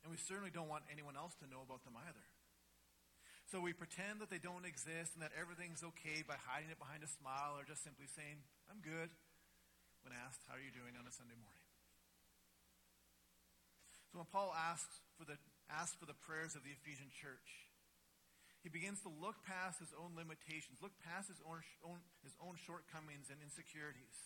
And 0.05 0.13
we 0.13 0.21
certainly 0.21 0.53
don't 0.53 0.69
want 0.69 0.85
anyone 0.85 1.17
else 1.17 1.33
to 1.41 1.49
know 1.49 1.65
about 1.65 1.81
them 1.81 1.97
either. 1.97 2.29
So 3.49 3.57
we 3.57 3.73
pretend 3.73 4.21
that 4.21 4.29
they 4.29 4.37
don't 4.37 4.61
exist 4.61 5.17
and 5.17 5.25
that 5.25 5.33
everything's 5.33 5.81
okay 5.81 6.21
by 6.21 6.37
hiding 6.37 6.69
it 6.69 6.77
behind 6.77 7.01
a 7.01 7.09
smile 7.09 7.57
or 7.57 7.65
just 7.65 7.81
simply 7.81 8.05
saying, 8.05 8.45
I'm 8.69 8.77
good, 8.77 9.09
when 10.05 10.13
asked, 10.13 10.45
How 10.45 10.53
are 10.53 10.61
you 10.61 10.69
doing 10.69 10.93
on 10.93 11.09
a 11.09 11.13
Sunday 11.13 11.33
morning? 11.33 11.65
So 14.13 14.21
when 14.21 14.29
Paul 14.29 14.53
asks 14.53 15.01
for 15.17 15.25
the, 15.25 15.41
asks 15.65 15.97
for 15.97 16.05
the 16.05 16.13
prayers 16.13 16.53
of 16.53 16.61
the 16.61 16.77
Ephesian 16.77 17.09
church, 17.09 17.73
he 18.61 18.69
begins 18.69 19.01
to 19.01 19.09
look 19.09 19.41
past 19.41 19.81
his 19.81 19.97
own 19.97 20.13
limitations, 20.13 20.77
look 20.85 20.93
past 21.01 21.33
his 21.33 21.41
own, 21.41 21.65
own, 21.81 22.05
his 22.21 22.37
own 22.37 22.53
shortcomings 22.53 23.33
and 23.33 23.41
insecurities, 23.41 24.17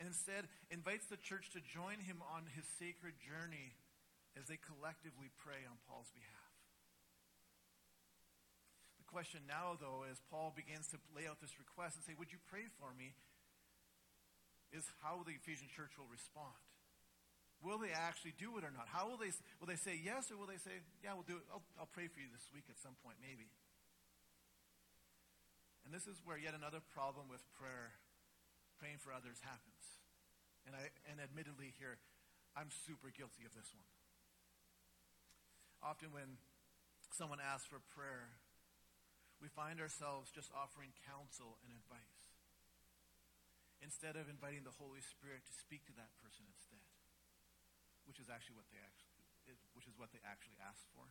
and 0.00 0.08
instead 0.08 0.48
invites 0.72 1.04
the 1.12 1.20
church 1.20 1.52
to 1.52 1.60
join 1.60 2.00
him 2.00 2.24
on 2.32 2.48
his 2.56 2.64
sacred 2.80 3.12
journey 3.20 3.76
as 4.40 4.48
they 4.48 4.56
collectively 4.56 5.28
pray 5.36 5.68
on 5.68 5.76
Paul's 5.84 6.08
behalf 6.16 6.43
question 9.14 9.46
now, 9.46 9.78
though, 9.78 10.02
as 10.10 10.18
Paul 10.26 10.50
begins 10.50 10.90
to 10.90 10.98
lay 11.14 11.30
out 11.30 11.38
this 11.38 11.54
request 11.62 11.94
and 11.94 12.02
say, 12.02 12.18
Would 12.18 12.34
you 12.34 12.42
pray 12.50 12.66
for 12.82 12.90
me? 12.98 13.14
is 14.74 14.82
how 15.06 15.22
the 15.22 15.38
Ephesian 15.38 15.70
church 15.70 15.94
will 15.94 16.10
respond. 16.10 16.58
Will 17.62 17.78
they 17.78 17.94
actually 17.94 18.34
do 18.34 18.58
it 18.58 18.66
or 18.66 18.74
not? 18.74 18.90
How 18.90 19.06
will 19.06 19.16
they, 19.16 19.30
will 19.62 19.70
they 19.70 19.78
say 19.78 19.94
yes 19.94 20.28
or 20.28 20.36
will 20.36 20.50
they 20.50 20.58
say, 20.58 20.82
yeah, 21.00 21.14
we'll 21.14 21.24
do 21.24 21.38
it. 21.38 21.46
I'll, 21.48 21.62
I'll 21.78 21.94
pray 21.94 22.10
for 22.10 22.18
you 22.18 22.26
this 22.28 22.50
week 22.50 22.66
at 22.66 22.76
some 22.82 22.98
point, 23.00 23.22
maybe. 23.22 23.46
And 25.86 25.94
this 25.94 26.10
is 26.10 26.18
where 26.26 26.36
yet 26.36 26.58
another 26.58 26.82
problem 26.92 27.30
with 27.30 27.40
prayer, 27.54 27.94
praying 28.82 28.98
for 28.98 29.14
others, 29.14 29.38
happens. 29.46 30.02
And, 30.66 30.74
I, 30.74 30.90
and 31.06 31.22
admittedly 31.22 31.72
here, 31.78 32.02
I'm 32.58 32.68
super 32.68 33.14
guilty 33.14 33.46
of 33.46 33.54
this 33.54 33.70
one. 33.70 33.86
Often 35.80 36.10
when 36.10 36.42
someone 37.14 37.38
asks 37.38 37.68
for 37.70 37.80
prayer, 37.94 38.34
we 39.44 39.52
find 39.52 39.76
ourselves 39.76 40.32
just 40.32 40.48
offering 40.56 40.88
counsel 41.04 41.60
and 41.60 41.76
advice 41.76 42.32
instead 43.84 44.16
of 44.16 44.32
inviting 44.32 44.64
the 44.64 44.72
Holy 44.80 45.04
Spirit 45.04 45.44
to 45.44 45.52
speak 45.52 45.84
to 45.84 45.92
that 46.00 46.08
person 46.24 46.48
instead, 46.48 46.88
which 48.08 48.16
is 48.16 48.32
actually 48.32 48.56
what 48.56 48.64
they 48.72 48.80
actually, 48.80 49.20
which 49.76 49.84
is 49.84 49.92
what 50.00 50.08
they 50.16 50.24
actually 50.24 50.56
asked 50.64 50.88
for. 50.96 51.04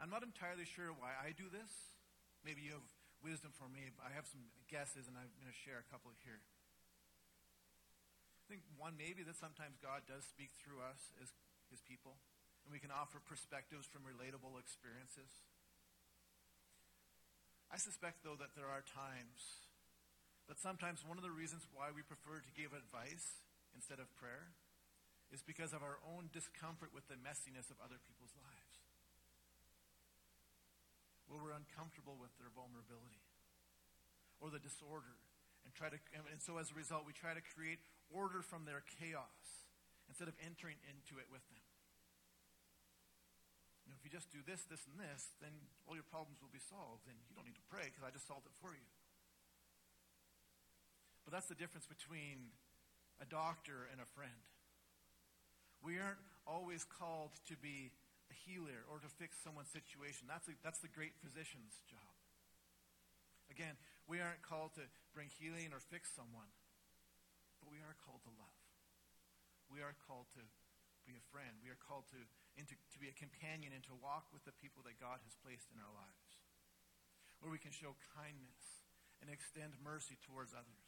I'm 0.00 0.08
not 0.08 0.24
entirely 0.24 0.64
sure 0.64 0.96
why 0.96 1.12
I 1.12 1.36
do 1.36 1.52
this. 1.52 1.68
Maybe 2.40 2.64
you 2.64 2.80
have 2.80 2.88
wisdom 3.20 3.52
for 3.52 3.68
me. 3.68 3.92
I 4.00 4.08
have 4.16 4.24
some 4.24 4.48
guesses, 4.72 5.04
and 5.04 5.20
I'm 5.20 5.28
going 5.36 5.52
to 5.52 5.62
share 5.68 5.84
a 5.84 5.88
couple 5.92 6.08
here. 6.24 6.40
I 6.40 8.44
think 8.48 8.64
one, 8.80 8.96
maybe 8.96 9.20
that 9.28 9.36
sometimes 9.36 9.76
God 9.76 10.08
does 10.08 10.24
speak 10.24 10.56
through 10.56 10.80
us 10.80 11.12
as 11.20 11.36
his 11.68 11.84
people, 11.84 12.16
and 12.64 12.72
we 12.72 12.80
can 12.80 12.88
offer 12.88 13.20
perspectives 13.20 13.84
from 13.84 14.08
relatable 14.08 14.56
experiences. 14.56 15.44
I 17.74 17.78
suspect, 17.82 18.22
though, 18.22 18.38
that 18.38 18.54
there 18.54 18.70
are 18.70 18.86
times 18.86 19.66
that 20.46 20.62
sometimes 20.62 21.02
one 21.02 21.18
of 21.18 21.26
the 21.26 21.34
reasons 21.34 21.66
why 21.74 21.90
we 21.90 22.06
prefer 22.06 22.38
to 22.38 22.52
give 22.54 22.70
advice 22.70 23.42
instead 23.74 23.98
of 23.98 24.06
prayer 24.14 24.54
is 25.34 25.42
because 25.42 25.74
of 25.74 25.82
our 25.82 25.98
own 26.06 26.30
discomfort 26.30 26.94
with 26.94 27.10
the 27.10 27.18
messiness 27.18 27.74
of 27.74 27.82
other 27.82 27.98
people's 28.06 28.30
lives. 28.38 28.78
Where 31.26 31.42
we're 31.42 31.58
uncomfortable 31.58 32.14
with 32.14 32.30
their 32.38 32.54
vulnerability 32.54 33.26
or 34.38 34.54
the 34.54 34.62
disorder. 34.62 35.18
And, 35.66 35.74
try 35.74 35.90
to, 35.90 35.98
and 36.14 36.38
so 36.38 36.62
as 36.62 36.70
a 36.70 36.78
result, 36.78 37.02
we 37.02 37.10
try 37.10 37.34
to 37.34 37.42
create 37.42 37.82
order 38.06 38.38
from 38.38 38.70
their 38.70 38.86
chaos 39.02 39.66
instead 40.06 40.30
of 40.30 40.38
entering 40.46 40.78
into 40.86 41.18
it 41.18 41.26
with 41.26 41.42
them. 41.50 41.73
You 43.84 43.92
know, 43.92 43.96
if 44.00 44.04
you 44.04 44.12
just 44.12 44.32
do 44.32 44.40
this, 44.44 44.64
this, 44.64 44.88
and 44.88 44.96
this, 44.96 45.36
then 45.44 45.52
all 45.84 45.92
your 45.92 46.08
problems 46.08 46.40
will 46.40 46.52
be 46.52 46.62
solved, 46.62 47.04
and 47.04 47.16
you 47.28 47.36
don't 47.36 47.44
need 47.44 47.60
to 47.60 47.68
pray 47.68 47.92
because 47.92 48.04
I 48.04 48.10
just 48.10 48.24
solved 48.24 48.48
it 48.48 48.56
for 48.64 48.72
you. 48.72 48.88
But 51.24 51.32
that's 51.32 51.48
the 51.48 51.56
difference 51.56 51.84
between 51.84 52.52
a 53.20 53.28
doctor 53.28 53.88
and 53.92 54.00
a 54.00 54.08
friend. 54.16 54.44
We 55.84 56.00
aren't 56.00 56.20
always 56.48 56.84
called 56.84 57.36
to 57.48 57.56
be 57.60 57.92
a 58.32 58.36
healer 58.48 58.84
or 58.88 59.00
to 59.00 59.08
fix 59.20 59.36
someone's 59.40 59.72
situation. 59.72 60.28
That's, 60.28 60.48
a, 60.48 60.56
that's 60.64 60.80
the 60.80 60.92
great 60.92 61.16
physician's 61.20 61.80
job. 61.88 62.08
Again, 63.52 63.76
we 64.08 64.20
aren't 64.20 64.40
called 64.44 64.76
to 64.80 64.84
bring 65.12 65.28
healing 65.28 65.72
or 65.72 65.80
fix 65.80 66.12
someone, 66.12 66.48
but 67.60 67.68
we 67.68 67.80
are 67.84 67.96
called 68.04 68.24
to 68.24 68.32
love. 68.36 68.60
We 69.68 69.80
are 69.80 69.96
called 70.08 70.28
to 70.36 70.44
be 71.04 71.16
a 71.16 71.24
friend. 71.32 71.52
We 71.60 71.72
are 71.72 71.80
called 71.80 72.08
to 72.12 72.20
and 72.54 72.66
to, 72.70 72.74
to 72.94 72.98
be 73.02 73.10
a 73.10 73.16
companion 73.16 73.74
and 73.74 73.82
to 73.90 73.94
walk 73.98 74.30
with 74.30 74.46
the 74.46 74.54
people 74.62 74.82
that 74.86 75.02
God 75.02 75.18
has 75.26 75.34
placed 75.42 75.70
in 75.74 75.78
our 75.82 75.90
lives, 75.90 76.30
where 77.42 77.50
we 77.50 77.62
can 77.62 77.74
show 77.74 77.98
kindness 78.14 78.84
and 79.18 79.28
extend 79.28 79.74
mercy 79.82 80.18
towards 80.22 80.54
others. 80.54 80.84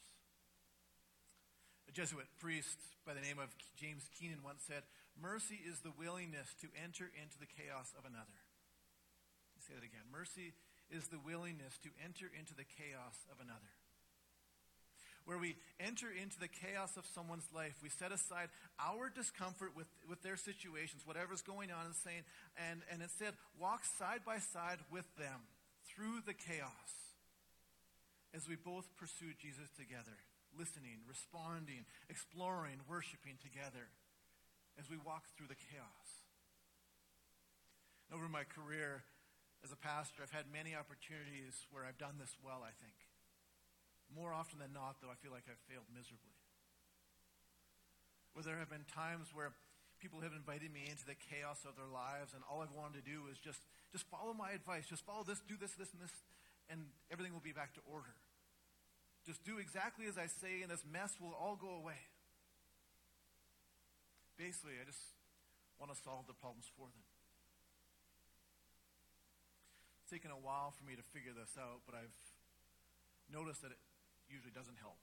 A 1.87 1.93
Jesuit 1.95 2.27
priest 2.39 2.79
by 3.07 3.15
the 3.15 3.23
name 3.23 3.39
of 3.39 3.55
James 3.79 4.11
Keenan 4.11 4.43
once 4.43 4.67
said, 4.67 4.83
Mercy 5.15 5.63
is 5.63 5.81
the 5.81 5.95
willingness 5.95 6.53
to 6.61 6.69
enter 6.77 7.09
into 7.15 7.39
the 7.39 7.49
chaos 7.49 7.95
of 7.95 8.05
another. 8.05 8.43
I'll 9.55 9.65
say 9.65 9.79
that 9.79 9.87
again. 9.87 10.05
Mercy 10.11 10.53
is 10.91 11.09
the 11.09 11.23
willingness 11.23 11.79
to 11.83 11.91
enter 12.03 12.27
into 12.27 12.55
the 12.55 12.67
chaos 12.67 13.25
of 13.31 13.39
another. 13.39 13.71
Where 15.27 15.39
we 15.39 15.59
enter 15.83 16.07
into 16.07 16.39
the 16.39 16.49
chaos 16.49 16.97
of 16.97 17.05
someone's 17.11 17.51
life. 17.51 17.75
We 17.83 17.91
set 17.91 18.15
aside 18.15 18.49
our 18.79 19.11
discomfort 19.11 19.75
with, 19.75 19.91
with 20.09 20.23
their 20.23 20.39
situations, 20.39 21.03
whatever's 21.05 21.43
going 21.43 21.75
on, 21.75 21.87
and 21.87 21.95
saying, 21.95 22.23
and, 22.55 22.81
and 22.91 23.03
instead 23.03 23.35
walk 23.59 23.83
side 23.99 24.23
by 24.25 24.39
side 24.39 24.79
with 24.91 25.07
them 25.19 25.51
through 25.91 26.23
the 26.25 26.35
chaos 26.35 27.19
as 28.31 28.47
we 28.49 28.55
both 28.55 28.87
pursue 28.95 29.35
Jesus 29.35 29.67
together, 29.75 30.15
listening, 30.55 31.03
responding, 31.11 31.83
exploring, 32.09 32.79
worshiping 32.87 33.35
together 33.43 33.91
as 34.79 34.87
we 34.87 34.97
walk 35.03 35.27
through 35.35 35.51
the 35.51 35.59
chaos. 35.59 36.09
Over 38.15 38.31
my 38.31 38.47
career 38.47 39.03
as 39.65 39.73
a 39.73 39.77
pastor, 39.77 40.23
I've 40.23 40.31
had 40.31 40.47
many 40.47 40.79
opportunities 40.79 41.67
where 41.75 41.83
I've 41.83 41.99
done 41.99 42.23
this 42.23 42.39
well, 42.39 42.63
I 42.63 42.71
think. 42.79 42.95
More 44.15 44.33
often 44.33 44.59
than 44.59 44.73
not, 44.73 45.03
though, 45.03 45.11
I 45.11 45.19
feel 45.19 45.33
like 45.33 45.45
I've 45.51 45.61
failed 45.69 45.87
miserably. 45.93 46.35
Where 48.33 48.45
there 48.45 48.61
have 48.61 48.71
been 48.71 48.85
times 48.89 49.33
where 49.33 49.53
people 49.99 50.21
have 50.21 50.37
invited 50.37 50.69
me 50.73 50.87
into 50.89 51.05
the 51.09 51.17
chaos 51.17 51.65
of 51.65 51.75
their 51.75 51.89
lives, 51.89 52.37
and 52.37 52.45
all 52.47 52.61
I've 52.61 52.73
wanted 52.73 53.01
to 53.01 53.07
do 53.07 53.27
is 53.33 53.41
just, 53.41 53.65
just 53.93 54.05
follow 54.13 54.37
my 54.37 54.53
advice. 54.53 54.87
Just 54.87 55.05
follow 55.05 55.25
this, 55.25 55.41
do 55.49 55.57
this, 55.57 55.73
this, 55.75 55.91
and 55.93 56.01
this, 56.01 56.13
and 56.69 56.93
everything 57.11 57.33
will 57.33 57.45
be 57.45 57.57
back 57.57 57.73
to 57.81 57.83
order. 57.89 58.13
Just 59.25 59.43
do 59.43 59.59
exactly 59.59 60.07
as 60.07 60.15
I 60.15 60.31
say, 60.31 60.63
and 60.63 60.71
this 60.71 60.85
mess 60.87 61.17
will 61.19 61.35
all 61.35 61.57
go 61.59 61.75
away. 61.81 61.99
Basically, 64.39 64.77
I 64.79 64.85
just 64.85 65.01
want 65.81 65.91
to 65.91 65.99
solve 65.99 66.29
the 66.29 66.37
problems 66.37 66.69
for 66.77 66.87
them. 66.87 67.05
It's 70.05 70.13
taken 70.13 70.31
a 70.31 70.39
while 70.39 70.71
for 70.71 70.85
me 70.85 70.95
to 70.95 71.03
figure 71.11 71.35
this 71.35 71.59
out, 71.59 71.83
but 71.89 71.99
I've 71.99 72.15
noticed 73.33 73.65
that 73.67 73.75
it 73.75 73.81
usually 74.31 74.55
doesn't 74.55 74.79
help. 74.79 74.99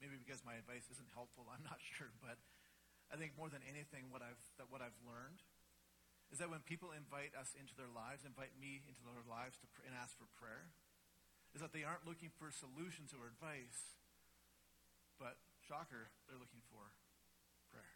Maybe 0.00 0.20
because 0.20 0.44
my 0.44 0.56
advice 0.60 0.88
isn't 0.92 1.12
helpful, 1.16 1.48
I'm 1.52 1.64
not 1.64 1.80
sure, 1.80 2.12
but 2.20 2.36
I 3.12 3.16
think 3.16 3.38
more 3.38 3.48
than 3.48 3.62
anything, 3.64 4.10
what 4.10 4.20
I've, 4.20 4.40
that 4.58 4.68
what 4.68 4.82
I've 4.82 4.98
learned 5.06 5.40
is 6.34 6.42
that 6.42 6.50
when 6.50 6.62
people 6.66 6.90
invite 6.90 7.38
us 7.38 7.54
into 7.54 7.70
their 7.78 7.90
lives, 7.90 8.26
invite 8.26 8.58
me 8.58 8.82
into 8.90 8.98
their 9.06 9.22
lives 9.30 9.54
to 9.62 9.66
pr- 9.70 9.86
and 9.86 9.94
ask 9.94 10.18
for 10.18 10.26
prayer, 10.34 10.74
is 11.54 11.62
that 11.62 11.70
they 11.70 11.86
aren't 11.86 12.02
looking 12.02 12.34
for 12.34 12.50
solutions 12.50 13.14
or 13.14 13.30
advice, 13.30 13.94
but 15.22 15.38
shocker, 15.62 16.10
they're 16.26 16.40
looking 16.40 16.60
for 16.66 16.90
prayer. 17.70 17.94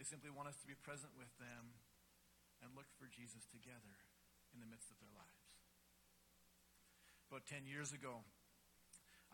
They 0.00 0.08
simply 0.08 0.32
want 0.32 0.48
us 0.48 0.56
to 0.64 0.66
be 0.66 0.74
present 0.74 1.12
with 1.12 1.30
them 1.36 1.76
and 2.64 2.72
look 2.72 2.88
for 2.96 3.04
Jesus 3.06 3.44
together 3.52 4.00
in 4.56 4.64
the 4.64 4.68
midst 4.68 4.88
of 4.88 4.96
their 4.96 5.12
lives. 5.12 5.43
About 7.34 7.50
10 7.50 7.66
years 7.66 7.90
ago, 7.90 8.22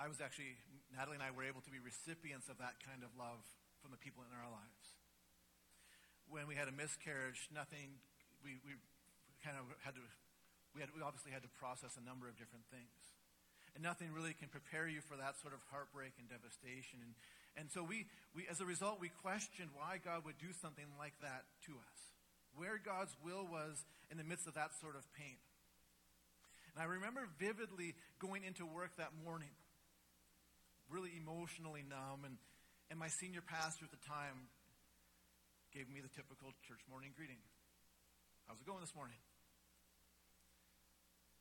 I 0.00 0.08
was 0.08 0.24
actually, 0.24 0.56
Natalie 0.88 1.20
and 1.20 1.26
I 1.28 1.36
were 1.36 1.44
able 1.44 1.60
to 1.60 1.68
be 1.68 1.76
recipients 1.84 2.48
of 2.48 2.56
that 2.56 2.80
kind 2.80 3.04
of 3.04 3.12
love 3.12 3.44
from 3.84 3.92
the 3.92 4.00
people 4.00 4.24
in 4.24 4.32
our 4.32 4.48
lives. 4.48 4.96
When 6.24 6.48
we 6.48 6.56
had 6.56 6.64
a 6.64 6.72
miscarriage, 6.72 7.52
nothing, 7.52 8.00
we, 8.40 8.56
we 8.64 8.80
kind 9.44 9.60
of 9.60 9.68
had 9.84 10.00
to, 10.00 10.04
we, 10.72 10.80
had, 10.80 10.96
we 10.96 11.04
obviously 11.04 11.28
had 11.28 11.44
to 11.44 11.52
process 11.60 12.00
a 12.00 12.04
number 12.08 12.24
of 12.24 12.40
different 12.40 12.64
things. 12.72 13.20
And 13.76 13.84
nothing 13.84 14.16
really 14.16 14.32
can 14.32 14.48
prepare 14.48 14.88
you 14.88 15.04
for 15.04 15.20
that 15.20 15.36
sort 15.36 15.52
of 15.52 15.60
heartbreak 15.68 16.16
and 16.16 16.24
devastation. 16.24 17.04
And, 17.04 17.12
and 17.52 17.66
so 17.68 17.84
we, 17.84 18.08
we, 18.32 18.48
as 18.48 18.64
a 18.64 18.68
result, 18.68 18.96
we 18.96 19.12
questioned 19.20 19.76
why 19.76 20.00
God 20.00 20.24
would 20.24 20.40
do 20.40 20.56
something 20.56 20.88
like 20.96 21.20
that 21.20 21.44
to 21.68 21.76
us. 21.76 22.00
Where 22.56 22.80
God's 22.80 23.12
will 23.20 23.44
was 23.44 23.84
in 24.08 24.16
the 24.16 24.24
midst 24.24 24.48
of 24.48 24.56
that 24.56 24.72
sort 24.72 24.96
of 24.96 25.04
pain. 25.12 25.36
And 26.74 26.82
I 26.82 26.86
remember 26.86 27.26
vividly 27.38 27.94
going 28.18 28.44
into 28.44 28.64
work 28.64 28.94
that 28.98 29.10
morning 29.24 29.50
really 30.90 31.14
emotionally 31.14 31.86
numb. 31.86 32.26
And, 32.26 32.38
and 32.90 32.98
my 32.98 33.08
senior 33.08 33.42
pastor 33.42 33.86
at 33.86 33.94
the 33.94 34.02
time 34.06 34.50
gave 35.70 35.86
me 35.86 36.02
the 36.02 36.10
typical 36.10 36.50
church 36.66 36.82
morning 36.90 37.14
greeting. 37.14 37.38
How's 38.46 38.58
it 38.58 38.66
going 38.66 38.82
this 38.82 38.94
morning? 38.94 39.18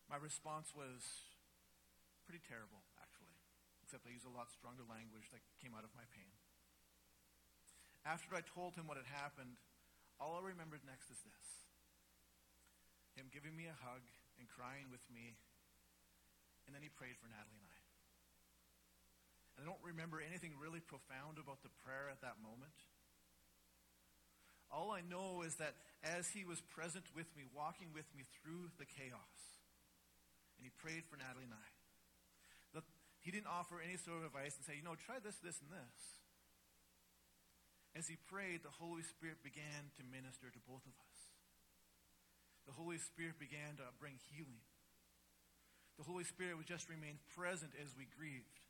My 0.05 0.17
response 0.17 0.73
was 0.73 1.01
pretty 2.25 2.41
terrible, 2.45 2.81
actually, 3.01 3.33
except 3.85 4.05
I 4.05 4.13
used 4.13 4.25
a 4.25 4.33
lot 4.33 4.49
stronger 4.53 4.85
language 4.85 5.29
that 5.33 5.41
came 5.61 5.73
out 5.73 5.85
of 5.85 5.93
my 5.97 6.05
pain. 6.13 6.29
After 8.05 8.33
I 8.33 8.41
told 8.41 8.77
him 8.77 8.85
what 8.89 8.97
had 8.97 9.09
happened, 9.09 9.57
all 10.21 10.37
I 10.37 10.45
remembered 10.45 10.81
next 10.85 11.09
is 11.13 11.21
this 11.25 11.47
him 13.17 13.29
giving 13.33 13.57
me 13.57 13.65
a 13.65 13.77
hug 13.85 14.05
and 14.39 14.47
crying 14.47 14.87
with 14.87 15.03
me, 15.11 15.35
and 16.65 16.71
then 16.71 16.81
he 16.81 16.89
prayed 16.89 17.19
for 17.19 17.27
Natalie 17.27 17.59
and 17.59 17.69
I. 17.69 17.79
And 19.55 19.57
I 19.61 19.63
don't 19.67 19.83
remember 19.83 20.23
anything 20.23 20.55
really 20.55 20.79
profound 20.79 21.35
about 21.35 21.59
the 21.61 21.73
prayer 21.83 22.07
at 22.07 22.23
that 22.23 22.39
moment. 22.39 22.73
All 24.71 24.95
I 24.95 25.01
know 25.03 25.43
is 25.43 25.59
that 25.59 25.75
as 26.05 26.29
he 26.31 26.45
was 26.47 26.61
present 26.71 27.03
with 27.11 27.27
me, 27.35 27.43
walking 27.51 27.91
with 27.91 28.07
me 28.15 28.23
through 28.39 28.71
the 28.79 28.87
chaos, 28.87 29.35
and 30.55 30.63
he 30.63 30.71
prayed 30.79 31.03
for 31.09 31.17
Natalie 31.17 31.49
and 31.49 31.57
I, 31.57 31.69
that 32.77 32.85
he 33.19 33.33
didn't 33.33 33.49
offer 33.49 33.81
any 33.81 33.97
sort 33.97 34.21
of 34.21 34.29
advice 34.29 34.55
and 34.55 34.63
say, 34.63 34.77
you 34.77 34.85
know, 34.85 34.95
try 34.95 35.17
this, 35.19 35.35
this, 35.41 35.57
and 35.59 35.73
this. 35.73 35.99
As 37.97 38.05
he 38.05 38.15
prayed, 38.29 38.61
the 38.61 38.71
Holy 38.77 39.01
Spirit 39.01 39.41
began 39.41 39.89
to 39.97 40.05
minister 40.05 40.53
to 40.53 40.61
both 40.69 40.85
of 40.85 40.93
us. 40.93 41.08
The 42.69 42.77
Holy 42.77 43.01
Spirit 43.01 43.41
began 43.41 43.81
to 43.81 43.89
bring 43.97 44.21
healing. 44.29 44.61
The 45.97 46.05
Holy 46.05 46.21
Spirit 46.21 46.53
would 46.53 46.69
just 46.69 46.85
remain 46.85 47.17
present 47.33 47.73
as 47.81 47.97
we 47.97 48.05
grieved. 48.05 48.61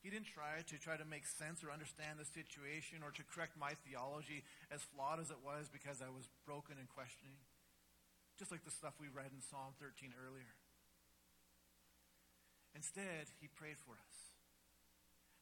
He 0.00 0.08
didn't 0.08 0.32
try 0.32 0.64
to 0.64 0.76
try 0.80 0.96
to 0.96 1.04
make 1.04 1.28
sense 1.28 1.60
or 1.60 1.68
understand 1.68 2.16
the 2.16 2.24
situation 2.24 3.04
or 3.04 3.12
to 3.12 3.24
correct 3.28 3.60
my 3.60 3.76
theology 3.84 4.40
as 4.72 4.80
flawed 4.88 5.20
as 5.20 5.28
it 5.28 5.44
was 5.44 5.68
because 5.68 6.00
I 6.00 6.08
was 6.08 6.24
broken 6.48 6.80
and 6.80 6.88
questioning. 6.88 7.36
Just 8.40 8.48
like 8.48 8.64
the 8.64 8.72
stuff 8.72 8.96
we 8.96 9.12
read 9.12 9.28
in 9.28 9.44
Psalm 9.44 9.76
13 9.76 10.16
earlier. 10.16 10.56
Instead, 12.72 13.28
he 13.36 13.52
prayed 13.52 13.76
for 13.84 14.00
us. 14.00 14.16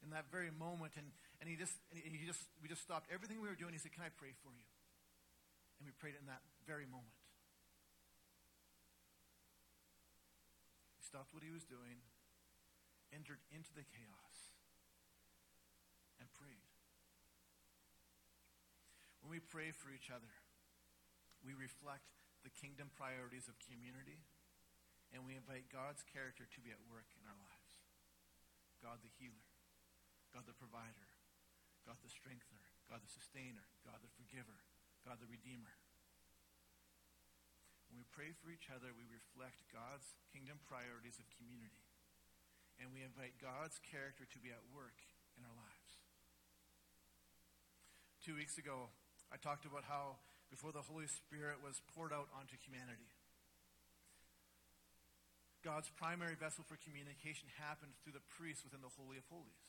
In 0.02 0.10
that 0.10 0.26
very 0.34 0.50
moment, 0.50 0.98
and, 0.98 1.14
and 1.38 1.46
he 1.46 1.54
just 1.54 1.78
and 1.94 2.10
he 2.10 2.26
just 2.26 2.42
we 2.58 2.66
just 2.66 2.82
stopped 2.82 3.06
everything 3.06 3.38
we 3.38 3.46
were 3.46 3.54
doing. 3.54 3.70
He 3.70 3.78
said, 3.78 3.94
Can 3.94 4.02
I 4.02 4.10
pray 4.10 4.34
for 4.42 4.50
you? 4.50 4.66
And 5.78 5.86
we 5.86 5.94
prayed 5.94 6.18
in 6.18 6.26
that 6.26 6.42
very 6.66 6.86
moment. 6.86 7.18
He 10.96 11.02
stopped 11.02 11.34
what 11.34 11.42
he 11.42 11.50
was 11.50 11.66
doing, 11.66 12.00
entered 13.12 13.42
into 13.52 13.74
the 13.74 13.84
chaos 13.84 14.56
and 16.22 16.30
prayed. 16.32 16.70
When 19.20 19.30
we 19.30 19.42
pray 19.42 19.70
for 19.70 19.90
each 19.90 20.10
other, 20.10 20.30
we 21.42 21.54
reflect 21.54 22.06
the 22.42 22.54
kingdom 22.54 22.90
priorities 22.94 23.46
of 23.46 23.58
community, 23.62 24.22
and 25.14 25.22
we 25.22 25.38
invite 25.38 25.70
God's 25.70 26.02
character 26.02 26.46
to 26.46 26.58
be 26.62 26.74
at 26.74 26.82
work 26.90 27.06
in 27.14 27.22
our 27.26 27.38
lives. 27.38 27.82
God 28.82 28.98
the 29.02 29.14
healer, 29.18 29.46
God 30.34 30.46
the 30.46 30.58
provider, 30.58 31.10
God 31.86 32.02
the 32.02 32.10
strengthener, 32.10 32.66
God 32.90 33.02
the 33.02 33.10
sustainer, 33.10 33.66
God 33.86 34.02
the 34.02 34.10
forgiver, 34.14 34.58
God 35.06 35.22
the 35.22 35.30
redeemer. 35.30 35.81
When 37.92 38.00
we 38.00 38.08
pray 38.08 38.32
for 38.32 38.48
each 38.48 38.72
other, 38.72 38.96
we 38.96 39.04
reflect 39.12 39.68
God's 39.68 40.16
kingdom 40.32 40.56
priorities 40.64 41.20
of 41.20 41.28
community, 41.36 41.84
and 42.80 42.88
we 42.88 43.04
invite 43.04 43.36
God's 43.36 43.76
character 43.84 44.24
to 44.24 44.38
be 44.40 44.48
at 44.48 44.64
work 44.72 44.96
in 45.36 45.44
our 45.44 45.52
lives 45.52 45.82
two 48.22 48.38
weeks 48.38 48.54
ago, 48.54 48.86
I 49.34 49.36
talked 49.36 49.66
about 49.66 49.82
how 49.82 50.22
before 50.46 50.70
the 50.70 50.86
Holy 50.86 51.10
Spirit 51.10 51.58
was 51.58 51.82
poured 51.90 52.14
out 52.14 52.30
onto 52.38 52.54
humanity, 52.54 53.10
God's 55.66 55.90
primary 55.98 56.38
vessel 56.38 56.62
for 56.62 56.78
communication 56.78 57.50
happened 57.58 57.98
through 58.02 58.14
the 58.14 58.26
priests 58.38 58.62
within 58.62 58.78
the 58.78 58.94
Holy 58.94 59.18
of 59.18 59.26
Holies. 59.26 59.66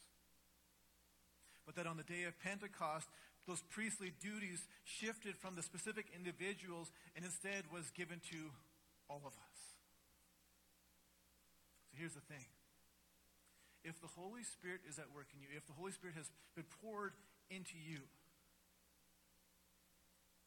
But 1.65 1.73
that 1.81 1.89
on 1.89 1.97
the 1.97 2.05
day 2.05 2.29
of 2.29 2.37
Pentecost, 2.37 3.09
those 3.47 3.61
priestly 3.69 4.13
duties 4.21 4.67
shifted 4.83 5.35
from 5.35 5.55
the 5.55 5.63
specific 5.63 6.07
individuals 6.15 6.91
and 7.15 7.25
instead 7.25 7.67
was 7.71 7.91
given 7.91 8.21
to 8.31 8.39
all 9.09 9.21
of 9.25 9.35
us. 9.35 9.59
So 11.91 11.99
here's 11.99 12.15
the 12.15 12.25
thing. 12.25 12.47
If 13.83 13.99
the 13.99 14.07
Holy 14.15 14.47
Spirit 14.47 14.79
is 14.87 14.95
at 14.95 15.11
work 15.11 15.27
in 15.35 15.43
you, 15.43 15.51
if 15.51 15.67
the 15.67 15.75
Holy 15.75 15.91
Spirit 15.91 16.15
has 16.15 16.31
been 16.55 16.67
poured 16.79 17.11
into 17.51 17.75
you, 17.75 17.99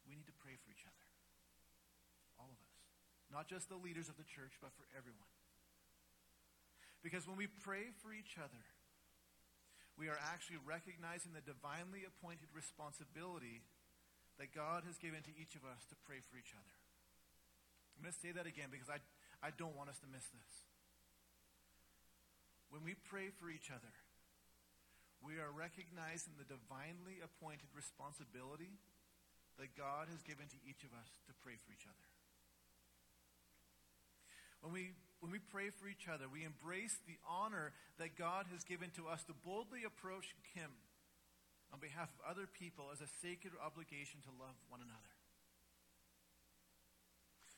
we 0.09 0.17
need 0.17 0.27
to 0.27 0.39
pray 0.41 0.57
for 0.57 0.73
each 0.73 0.89
other. 0.89 1.07
All 2.41 2.49
of 2.49 2.57
us. 2.57 2.81
Not 3.29 3.45
just 3.45 3.69
the 3.69 3.77
leaders 3.77 4.09
of 4.09 4.17
the 4.17 4.25
church, 4.25 4.57
but 4.65 4.73
for 4.73 4.89
everyone. 4.97 5.29
Because 7.05 7.29
when 7.29 7.37
we 7.37 7.47
pray 7.61 7.93
for 8.01 8.17
each 8.17 8.41
other, 8.41 8.65
we 9.97 10.13
are 10.13 10.21
actually 10.33 10.61
recognizing 10.61 11.33
the 11.33 11.45
divinely 11.45 12.05
appointed 12.05 12.53
responsibility 12.53 13.65
that 14.37 14.53
God 14.53 14.85
has 14.85 15.01
given 15.01 15.25
to 15.25 15.33
each 15.41 15.57
of 15.57 15.65
us 15.65 15.89
to 15.89 15.97
pray 16.05 16.21
for 16.21 16.37
each 16.37 16.53
other. 16.53 16.77
I'm 17.97 18.05
going 18.05 18.13
to 18.13 18.21
say 18.21 18.33
that 18.37 18.45
again 18.45 18.69
because 18.69 18.93
I, 18.93 19.01
I 19.41 19.57
don't 19.57 19.73
want 19.73 19.89
us 19.89 19.97
to 20.05 20.09
miss 20.13 20.29
this. 20.29 20.55
when 22.69 22.85
we 22.85 22.93
pray 23.09 23.33
for 23.33 23.49
each 23.49 23.73
other, 23.73 23.95
we 25.25 25.41
are 25.41 25.49
recognizing 25.49 26.37
the 26.37 26.45
divinely 26.45 27.25
appointed 27.25 27.73
responsibility 27.73 28.77
that 29.57 29.73
God 29.73 30.13
has 30.13 30.21
given 30.21 30.45
to 30.53 30.59
each 30.69 30.85
of 30.85 30.93
us 30.93 31.09
to 31.25 31.33
pray 31.41 31.57
for 31.57 31.73
each 31.73 31.89
other. 31.89 32.09
When 34.61 34.77
we, 34.77 34.93
when 35.21 35.33
we 35.33 35.41
pray 35.41 35.71
for 35.73 35.89
each 35.89 36.09
other, 36.09 36.29
we 36.29 36.45
embrace 36.45 36.99
the 37.09 37.17
honor 37.25 37.73
that 37.99 38.19
God 38.19 38.47
has 38.53 38.65
given 38.65 38.91
to 39.01 39.09
us 39.09 39.25
to 39.25 39.35
boldly 39.45 39.85
approach 39.85 40.37
Him 40.53 40.71
on 41.73 41.81
behalf 41.81 42.13
of 42.13 42.21
other 42.23 42.47
people 42.47 42.93
as 42.93 43.01
a 43.01 43.11
sacred 43.23 43.57
obligation 43.59 44.21
to 44.29 44.33
love 44.37 44.55
one 44.69 44.85
another. 44.85 45.13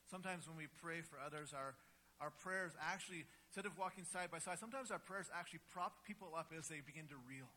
Sometimes 0.08 0.48
when 0.48 0.56
we 0.56 0.70
pray 0.80 1.04
for 1.04 1.20
others, 1.20 1.52
our, 1.52 1.76
our 2.22 2.32
prayers 2.32 2.72
actually, 2.80 3.28
instead 3.52 3.68
of 3.68 3.76
walking 3.76 4.08
side 4.08 4.32
by 4.32 4.40
side, 4.40 4.56
sometimes 4.56 4.88
our 4.90 5.02
prayers 5.02 5.28
actually 5.34 5.60
prop 5.68 6.00
people 6.06 6.32
up 6.32 6.54
as 6.56 6.68
they 6.72 6.80
begin 6.80 7.04
to 7.12 7.18
reel. 7.28 7.50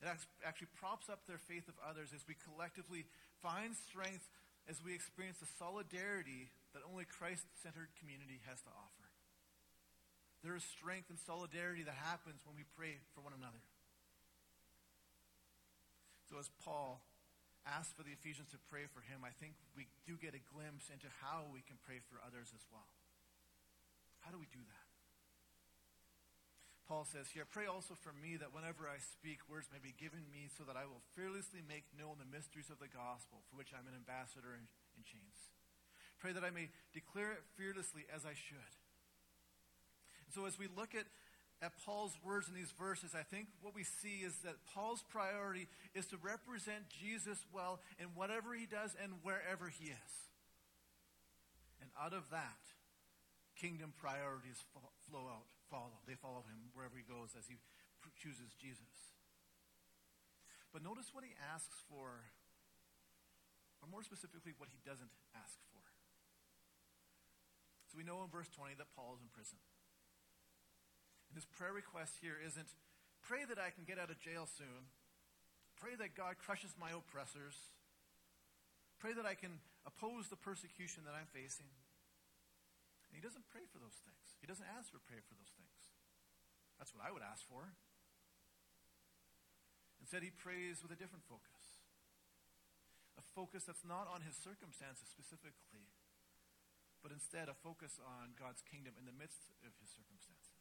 It 0.00 0.08
actually 0.46 0.72
props 0.78 1.10
up 1.10 1.26
their 1.26 1.42
faith 1.42 1.66
of 1.66 1.74
others 1.82 2.14
as 2.14 2.22
we 2.24 2.38
collectively 2.38 3.04
find 3.42 3.74
strength 3.74 4.30
as 4.70 4.78
we 4.84 4.94
experience 4.94 5.38
the 5.42 5.50
solidarity 5.58 6.48
that 6.74 6.84
only 6.84 7.08
Christ 7.08 7.48
centered 7.62 7.92
community 7.96 8.40
has 8.44 8.60
to 8.64 8.72
offer. 8.72 9.08
There 10.44 10.54
is 10.54 10.62
strength 10.62 11.10
and 11.10 11.18
solidarity 11.18 11.82
that 11.82 11.98
happens 11.98 12.46
when 12.46 12.54
we 12.54 12.68
pray 12.78 13.02
for 13.14 13.20
one 13.20 13.34
another. 13.34 13.62
So, 16.30 16.38
as 16.38 16.52
Paul 16.62 17.00
ask 17.64 17.96
for 17.96 18.04
the 18.04 18.14
Ephesians 18.14 18.52
to 18.52 18.60
pray 18.68 18.86
for 18.86 19.00
him, 19.00 19.24
I 19.24 19.32
think 19.34 19.56
we 19.74 19.88
do 20.04 20.20
get 20.20 20.36
a 20.36 20.42
glimpse 20.52 20.92
into 20.92 21.08
how 21.24 21.48
we 21.50 21.64
can 21.64 21.80
pray 21.82 22.04
for 22.06 22.20
others 22.20 22.52
as 22.54 22.62
well. 22.70 22.86
How 24.22 24.30
do 24.30 24.38
we 24.38 24.46
do 24.52 24.60
that? 24.60 24.88
Paul 26.88 27.04
says 27.04 27.28
here, 27.28 27.44
Pray 27.44 27.68
also 27.68 27.92
for 27.92 28.16
me 28.16 28.40
that 28.40 28.56
whenever 28.56 28.88
I 28.88 28.96
speak, 28.96 29.44
words 29.44 29.68
may 29.68 29.80
be 29.80 29.92
given 30.00 30.24
me 30.32 30.48
so 30.48 30.64
that 30.64 30.76
I 30.76 30.88
will 30.88 31.04
fearlessly 31.12 31.60
make 31.60 31.84
known 31.92 32.16
the 32.16 32.28
mysteries 32.28 32.72
of 32.72 32.80
the 32.80 32.88
gospel, 32.88 33.44
for 33.48 33.60
which 33.60 33.76
I'm 33.76 33.84
an 33.84 33.96
ambassador 33.96 34.56
in, 34.56 34.64
in 34.96 35.04
chains. 35.04 35.47
Pray 36.18 36.32
that 36.32 36.44
I 36.44 36.50
may 36.50 36.68
declare 36.92 37.32
it 37.32 37.42
fearlessly 37.56 38.04
as 38.14 38.26
I 38.26 38.34
should. 38.34 38.72
And 40.26 40.34
so 40.34 40.46
as 40.46 40.58
we 40.58 40.66
look 40.76 40.94
at 40.94 41.06
at 41.60 41.74
Paul's 41.84 42.14
words 42.22 42.46
in 42.46 42.54
these 42.54 42.70
verses, 42.78 43.18
I 43.18 43.26
think 43.26 43.50
what 43.62 43.74
we 43.74 43.82
see 43.82 44.22
is 44.22 44.38
that 44.46 44.62
Paul's 44.74 45.02
priority 45.10 45.66
is 45.90 46.06
to 46.14 46.16
represent 46.22 46.86
Jesus 46.86 47.42
well 47.50 47.82
in 47.98 48.14
whatever 48.14 48.54
he 48.54 48.66
does 48.66 48.94
and 49.02 49.10
wherever 49.26 49.66
he 49.66 49.90
is. 49.90 50.12
And 51.82 51.90
out 51.98 52.14
of 52.14 52.30
that, 52.30 52.62
kingdom 53.58 53.90
priorities 53.98 54.62
flow 55.10 55.26
out, 55.26 55.50
follow. 55.66 55.98
They 56.06 56.14
follow 56.14 56.46
him 56.46 56.70
wherever 56.78 56.94
he 56.94 57.02
goes 57.02 57.34
as 57.34 57.50
he 57.50 57.58
chooses 58.22 58.54
Jesus. 58.54 59.18
But 60.70 60.86
notice 60.86 61.10
what 61.10 61.26
he 61.26 61.34
asks 61.42 61.82
for, 61.90 62.22
or 63.82 63.86
more 63.90 64.06
specifically, 64.06 64.54
what 64.58 64.70
he 64.70 64.78
doesn't 64.86 65.10
ask 65.34 65.58
for. 65.58 65.67
We 67.98 68.06
know 68.06 68.22
in 68.22 68.30
verse 68.30 68.46
20 68.54 68.78
that 68.78 68.94
Paul 68.94 69.18
is 69.18 69.22
in 69.26 69.26
prison. 69.34 69.58
And 71.26 71.34
his 71.34 71.50
prayer 71.50 71.74
request 71.74 72.22
here 72.22 72.38
isn't, 72.38 72.70
pray 73.26 73.42
that 73.42 73.58
I 73.58 73.74
can 73.74 73.82
get 73.82 73.98
out 73.98 74.06
of 74.06 74.22
jail 74.22 74.46
soon. 74.46 74.86
Pray 75.74 75.98
that 75.98 76.14
God 76.14 76.38
crushes 76.38 76.78
my 76.78 76.94
oppressors. 76.94 77.58
Pray 79.02 79.18
that 79.18 79.26
I 79.26 79.34
can 79.34 79.58
oppose 79.82 80.30
the 80.30 80.38
persecution 80.38 81.02
that 81.10 81.18
I'm 81.18 81.26
facing. 81.34 81.66
And 83.10 83.18
he 83.18 83.22
doesn't 83.22 83.50
pray 83.50 83.66
for 83.66 83.82
those 83.82 83.98
things. 84.06 84.38
He 84.38 84.46
doesn't 84.46 84.70
ask 84.78 84.94
for 84.94 85.02
prayer 85.02 85.26
for 85.26 85.34
those 85.34 85.50
things. 85.58 85.98
That's 86.78 86.94
what 86.94 87.02
I 87.02 87.10
would 87.10 87.26
ask 87.26 87.42
for. 87.50 87.74
Instead, 89.98 90.22
he 90.22 90.30
prays 90.30 90.86
with 90.86 90.94
a 90.94 90.98
different 90.98 91.26
focus. 91.26 91.82
A 93.18 93.24
focus 93.34 93.66
that's 93.66 93.82
not 93.82 94.06
on 94.06 94.22
his 94.22 94.38
circumstances 94.38 95.10
specifically, 95.10 95.90
but 97.02 97.12
instead 97.12 97.48
a 97.48 97.54
focus 97.54 98.00
on 98.02 98.34
God's 98.34 98.62
kingdom 98.66 98.94
in 98.98 99.06
the 99.06 99.14
midst 99.14 99.50
of 99.62 99.72
his 99.78 99.90
circumstances. 99.90 100.58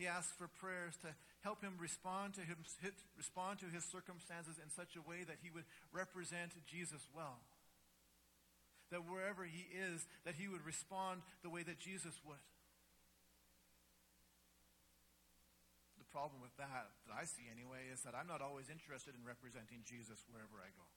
He 0.00 0.08
asks 0.08 0.32
for 0.32 0.48
prayers 0.48 0.96
to 1.04 1.12
help 1.44 1.60
him 1.60 1.76
respond 1.76 2.32
to, 2.40 2.40
him, 2.40 2.64
respond 3.20 3.60
to 3.60 3.68
his 3.68 3.84
circumstances 3.84 4.56
in 4.56 4.72
such 4.72 4.96
a 4.96 5.04
way 5.04 5.28
that 5.28 5.44
he 5.44 5.52
would 5.52 5.68
represent 5.92 6.56
Jesus 6.64 7.04
well. 7.12 7.44
That 8.88 9.04
wherever 9.04 9.44
he 9.44 9.68
is, 9.68 10.08
that 10.24 10.40
he 10.40 10.48
would 10.48 10.64
respond 10.64 11.20
the 11.44 11.52
way 11.52 11.62
that 11.68 11.76
Jesus 11.76 12.16
would. 12.24 12.40
The 16.00 16.08
problem 16.08 16.40
with 16.40 16.56
that, 16.56 16.90
that 17.04 17.12
I 17.12 17.28
see 17.28 17.46
anyway, 17.52 17.86
is 17.92 18.00
that 18.02 18.16
I'm 18.16 18.26
not 18.26 18.40
always 18.40 18.72
interested 18.72 19.12
in 19.12 19.22
representing 19.22 19.84
Jesus 19.84 20.24
wherever 20.32 20.64
I 20.64 20.72
go. 20.74 20.88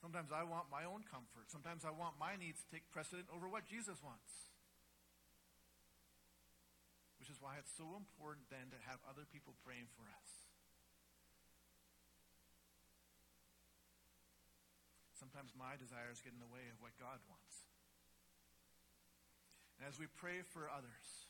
Sometimes 0.00 0.32
I 0.32 0.48
want 0.48 0.72
my 0.72 0.88
own 0.88 1.04
comfort. 1.04 1.52
Sometimes 1.52 1.84
I 1.84 1.92
want 1.92 2.16
my 2.16 2.32
needs 2.32 2.64
to 2.64 2.68
take 2.72 2.88
precedent 2.88 3.28
over 3.28 3.44
what 3.44 3.68
Jesus 3.68 4.00
wants. 4.00 4.48
Which 7.20 7.28
is 7.28 7.36
why 7.36 7.60
it's 7.60 7.76
so 7.76 7.84
important 8.00 8.48
then 8.48 8.72
to 8.72 8.80
have 8.88 9.04
other 9.04 9.28
people 9.28 9.52
praying 9.60 9.92
for 9.92 10.08
us. 10.08 10.48
Sometimes 15.20 15.52
my 15.52 15.76
desires 15.76 16.24
get 16.24 16.32
in 16.32 16.40
the 16.40 16.48
way 16.48 16.64
of 16.72 16.80
what 16.80 16.96
God 16.96 17.20
wants. 17.28 17.68
And 19.76 19.84
as 19.84 20.00
we 20.00 20.08
pray 20.08 20.40
for 20.40 20.72
others, 20.72 21.28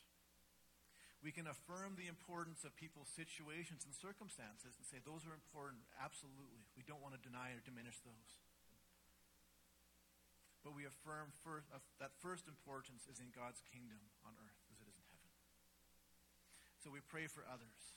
we 1.20 1.34
can 1.34 1.50
affirm 1.50 1.98
the 1.98 2.06
importance 2.06 2.62
of 2.62 2.78
people's 2.78 3.10
situations 3.10 3.82
and 3.82 3.90
circumstances 3.90 4.78
and 4.78 4.86
say 4.86 5.02
those 5.02 5.26
are 5.26 5.34
important, 5.34 5.82
absolutely. 5.98 6.70
We 6.78 6.86
don't 6.86 7.02
want 7.02 7.18
to 7.18 7.20
deny 7.20 7.50
or 7.50 7.60
diminish 7.66 7.98
those. 8.06 8.30
But 10.60 10.76
we 10.76 10.84
affirm 10.84 11.32
first, 11.40 11.68
uh, 11.72 11.80
that 11.98 12.12
first 12.20 12.44
importance 12.44 13.08
is 13.08 13.16
in 13.18 13.32
God's 13.32 13.64
kingdom 13.72 14.00
on 14.28 14.36
earth. 14.36 14.60
As 14.68 14.76
it 14.80 14.88
is 14.88 14.96
in 14.96 15.06
heaven. 15.08 15.32
So 16.84 16.92
we 16.92 17.00
pray 17.00 17.28
for 17.28 17.44
others 17.48 17.96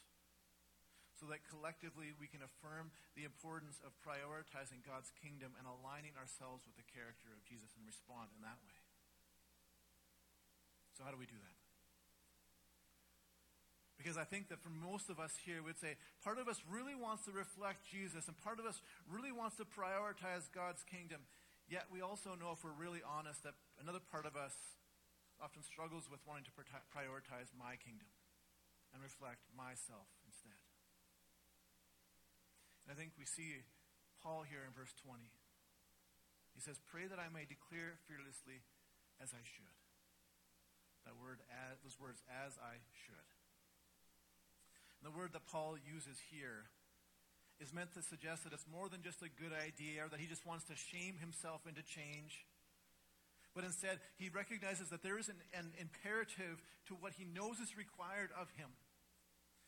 so 1.24 1.32
that 1.32 1.46
collectively 1.48 2.12
we 2.20 2.28
can 2.28 2.44
affirm 2.44 2.92
the 3.16 3.24
importance 3.24 3.80
of 3.86 3.96
prioritizing 4.04 4.84
God's 4.84 5.14
kingdom 5.24 5.56
and 5.56 5.64
aligning 5.64 6.20
ourselves 6.20 6.68
with 6.68 6.76
the 6.76 6.88
character 6.92 7.32
of 7.32 7.40
Jesus 7.48 7.72
and 7.80 7.88
respond 7.88 8.34
in 8.36 8.44
that 8.44 8.60
way. 8.68 8.80
So, 11.00 11.08
how 11.08 11.16
do 11.16 11.18
we 11.18 11.30
do 11.30 11.40
that? 11.40 11.58
Because 13.96 14.20
I 14.20 14.28
think 14.28 14.52
that 14.52 14.60
for 14.60 14.74
most 14.74 15.08
of 15.08 15.16
us 15.16 15.32
here, 15.48 15.64
we'd 15.64 15.80
say 15.80 15.96
part 16.28 16.36
of 16.36 16.52
us 16.52 16.60
really 16.68 16.92
wants 16.92 17.24
to 17.24 17.32
reflect 17.32 17.88
Jesus, 17.88 18.28
and 18.28 18.36
part 18.44 18.60
of 18.60 18.68
us 18.68 18.84
really 19.08 19.32
wants 19.32 19.56
to 19.58 19.66
prioritize 19.66 20.52
God's 20.52 20.84
kingdom. 20.84 21.24
Yet 21.74 21.90
we 21.90 22.06
also 22.06 22.38
know, 22.38 22.54
if 22.54 22.62
we're 22.62 22.78
really 22.78 23.02
honest, 23.02 23.42
that 23.50 23.58
another 23.82 23.98
part 23.98 24.30
of 24.30 24.38
us 24.38 24.54
often 25.42 25.66
struggles 25.66 26.06
with 26.06 26.22
wanting 26.22 26.46
to 26.46 26.54
prioritize 26.94 27.50
my 27.58 27.82
kingdom 27.82 28.14
and 28.94 29.02
reflect 29.02 29.50
myself 29.58 30.06
instead. 30.22 30.62
And 32.86 32.94
I 32.94 32.96
think 32.96 33.18
we 33.18 33.26
see 33.26 33.66
Paul 34.22 34.46
here 34.46 34.62
in 34.62 34.70
verse 34.70 34.94
20. 35.02 35.18
He 36.54 36.62
says, 36.62 36.78
Pray 36.86 37.10
that 37.10 37.18
I 37.18 37.34
may 37.34 37.50
declare 37.50 37.98
fearlessly 38.06 38.62
as 39.18 39.34
I 39.34 39.42
should. 39.42 39.74
That 41.10 41.18
word, 41.18 41.42
as, 41.50 41.82
those 41.82 41.98
words, 41.98 42.22
as 42.30 42.54
I 42.62 42.86
should. 42.94 43.30
And 45.02 45.10
the 45.10 45.16
word 45.18 45.34
that 45.34 45.50
Paul 45.50 45.82
uses 45.82 46.22
here 46.30 46.70
is 47.62 47.74
meant 47.74 47.94
to 47.94 48.02
suggest 48.02 48.44
that 48.44 48.54
it's 48.54 48.66
more 48.72 48.90
than 48.90 49.02
just 49.02 49.22
a 49.22 49.30
good 49.30 49.54
idea 49.54 50.06
or 50.06 50.10
that 50.10 50.20
he 50.20 50.28
just 50.28 50.46
wants 50.46 50.66
to 50.66 50.76
shame 50.76 51.18
himself 51.20 51.62
into 51.68 51.82
change. 51.84 52.46
But 53.54 53.64
instead, 53.64 54.02
he 54.18 54.30
recognizes 54.30 54.90
that 54.90 55.04
there 55.04 55.20
is 55.20 55.30
an, 55.30 55.38
an 55.54 55.72
imperative 55.78 56.58
to 56.90 56.94
what 56.98 57.14
he 57.14 57.26
knows 57.26 57.62
is 57.62 57.78
required 57.78 58.34
of 58.34 58.50
him. 58.58 58.70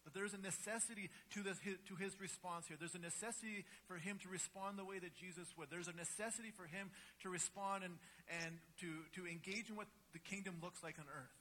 That 0.05 0.13
there's 0.13 0.33
a 0.33 0.41
necessity 0.41 1.09
to, 1.33 1.41
this, 1.41 1.57
to 1.61 1.95
his 1.97 2.13
response 2.21 2.65
here. 2.69 2.77
There's 2.77 2.93
a 2.93 3.01
necessity 3.01 3.65
for 3.89 3.97
him 3.97 4.21
to 4.21 4.29
respond 4.29 4.77
the 4.77 4.85
way 4.85 4.97
that 5.01 5.13
Jesus 5.17 5.49
would. 5.57 5.69
There's 5.69 5.89
a 5.89 5.97
necessity 5.97 6.53
for 6.53 6.65
him 6.69 6.93
to 7.25 7.29
respond 7.29 7.83
and, 7.83 7.97
and 8.29 8.57
to, 8.81 8.89
to 9.17 9.25
engage 9.25 9.69
in 9.69 9.75
what 9.75 9.89
the 10.13 10.21
kingdom 10.21 10.61
looks 10.61 10.81
like 10.85 10.97
on 11.01 11.05
earth. 11.09 11.37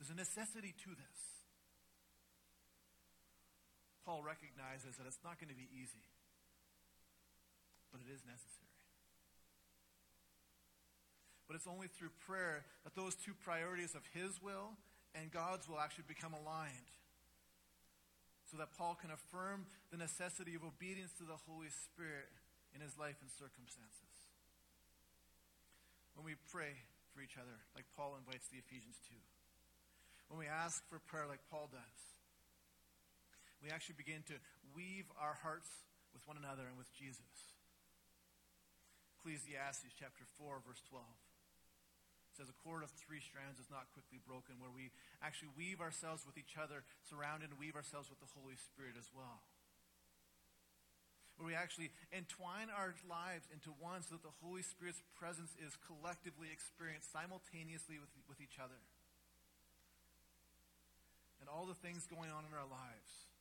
There's 0.00 0.12
a 0.12 0.16
necessity 0.16 0.72
to 0.84 0.90
this. 0.96 1.18
Paul 4.04 4.22
recognizes 4.22 4.98
that 4.98 5.06
it's 5.06 5.22
not 5.22 5.38
going 5.38 5.50
to 5.50 5.58
be 5.58 5.70
easy, 5.70 6.02
but 7.94 8.02
it 8.02 8.10
is 8.10 8.22
necessary. 8.26 8.74
But 11.46 11.54
it's 11.60 11.68
only 11.68 11.86
through 11.86 12.10
prayer 12.26 12.64
that 12.82 12.96
those 12.96 13.14
two 13.14 13.36
priorities 13.44 13.94
of 13.94 14.02
his 14.16 14.40
will 14.42 14.74
and 15.14 15.30
God's 15.30 15.68
will 15.68 15.78
actually 15.78 16.08
become 16.08 16.32
aligned 16.32 16.90
so 18.52 18.60
that 18.60 18.72
Paul 18.76 18.96
can 19.00 19.08
affirm 19.08 19.64
the 19.88 19.96
necessity 19.96 20.52
of 20.56 20.64
obedience 20.64 21.12
to 21.16 21.24
the 21.24 21.40
Holy 21.48 21.72
Spirit 21.72 22.28
in 22.76 22.80
his 22.80 22.96
life 23.00 23.16
and 23.20 23.30
circumstances. 23.32 24.12
When 26.16 26.24
we 26.24 26.36
pray 26.52 26.76
for 27.12 27.24
each 27.24 27.40
other, 27.40 27.56
like 27.72 27.88
Paul 27.96 28.16
invites 28.20 28.48
the 28.52 28.60
Ephesians 28.60 29.00
to, 29.08 29.16
when 30.28 30.40
we 30.40 30.48
ask 30.48 30.84
for 30.88 31.00
prayer 31.00 31.28
like 31.28 31.40
Paul 31.48 31.68
does, 31.72 32.11
we 33.62 33.70
actually 33.70 33.94
begin 33.94 34.26
to 34.26 34.34
weave 34.74 35.06
our 35.14 35.38
hearts 35.38 35.70
with 36.10 36.26
one 36.26 36.34
another 36.34 36.66
and 36.66 36.74
with 36.74 36.90
Jesus. 36.90 37.54
Ecclesiastes 39.22 39.94
chapter 39.94 40.26
4, 40.34 40.66
verse 40.66 40.82
12. 40.90 40.98
Says, 42.34 42.50
A 42.50 42.58
cord 42.58 42.82
of 42.82 42.90
three 42.90 43.22
strands 43.22 43.62
is 43.62 43.70
not 43.70 43.86
quickly 43.94 44.18
broken, 44.18 44.58
where 44.58 44.72
we 44.74 44.90
actually 45.22 45.54
weave 45.54 45.78
ourselves 45.78 46.26
with 46.26 46.34
each 46.34 46.58
other, 46.58 46.82
surrounded 47.06 47.54
and 47.54 47.60
weave 47.60 47.78
ourselves 47.78 48.10
with 48.10 48.18
the 48.18 48.34
Holy 48.34 48.58
Spirit 48.58 48.98
as 48.98 49.06
well. 49.14 49.46
Where 51.38 51.46
we 51.46 51.54
actually 51.54 51.94
entwine 52.10 52.66
our 52.66 52.98
lives 53.06 53.46
into 53.54 53.70
one 53.78 54.02
so 54.02 54.18
that 54.18 54.26
the 54.26 54.38
Holy 54.42 54.66
Spirit's 54.66 55.06
presence 55.14 55.54
is 55.62 55.78
collectively 55.86 56.50
experienced 56.50 57.14
simultaneously 57.14 58.02
with, 58.02 58.10
with 58.26 58.42
each 58.42 58.58
other. 58.58 58.80
And 61.38 61.46
all 61.46 61.68
the 61.68 61.78
things 61.78 62.10
going 62.10 62.32
on 62.34 62.42
in 62.42 62.52
our 62.58 62.66
lives 62.66 63.31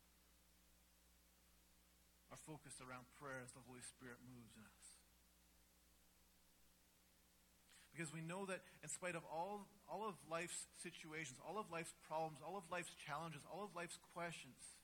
are 2.32 2.40
focused 2.48 2.80
around 2.80 3.06
prayer 3.20 3.44
as 3.44 3.52
the 3.52 3.64
Holy 3.68 3.84
Spirit 3.84 4.18
moves 4.24 4.56
in 4.56 4.64
us. 4.64 4.88
Because 7.92 8.16
we 8.16 8.24
know 8.24 8.48
that 8.48 8.64
in 8.82 8.88
spite 8.88 9.20
of 9.20 9.28
all, 9.28 9.68
all 9.92 10.08
of 10.08 10.16
life's 10.32 10.72
situations, 10.80 11.38
all 11.44 11.60
of 11.60 11.68
life's 11.68 11.92
problems, 12.08 12.40
all 12.40 12.56
of 12.56 12.64
life's 12.72 12.96
challenges, 12.96 13.44
all 13.52 13.68
of 13.68 13.76
life's 13.76 14.00
questions, 14.16 14.80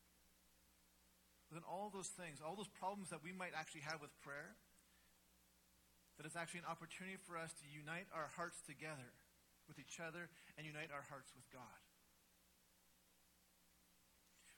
within 1.48 1.64
all 1.64 1.88
those 1.88 2.12
things, 2.12 2.44
all 2.44 2.60
those 2.60 2.68
problems 2.68 3.10
that 3.10 3.24
we 3.24 3.32
might 3.32 3.56
actually 3.56 3.88
have 3.88 4.04
with 4.04 4.12
prayer, 4.20 4.60
that 6.20 6.28
it's 6.28 6.36
actually 6.36 6.68
an 6.68 6.70
opportunity 6.70 7.16
for 7.16 7.40
us 7.40 7.56
to 7.56 7.66
unite 7.72 8.12
our 8.12 8.28
hearts 8.36 8.60
together 8.60 9.16
with 9.72 9.80
each 9.80 10.04
other 10.04 10.28
and 10.60 10.68
unite 10.68 10.92
our 10.92 11.08
hearts 11.08 11.32
with 11.32 11.48
God. 11.56 11.80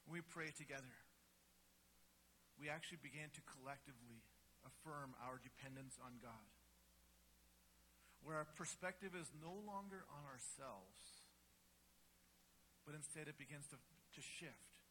We 0.09 0.25
pray 0.25 0.49
together, 0.57 0.89
we 2.59 2.67
actually 2.67 2.99
began 2.99 3.31
to 3.33 3.41
collectively 3.47 4.21
affirm 4.67 5.15
our 5.23 5.39
dependence 5.39 5.95
on 6.03 6.19
God 6.19 6.51
where 8.23 8.35
our 8.35 8.47
perspective 8.55 9.15
is 9.15 9.31
no 9.39 9.55
longer 9.63 10.03
on 10.11 10.27
ourselves, 10.27 11.23
but 12.83 12.95
instead 12.95 13.31
it 13.31 13.39
begins 13.39 13.67
to, 13.71 13.77
to 13.79 14.21
shift 14.21 14.83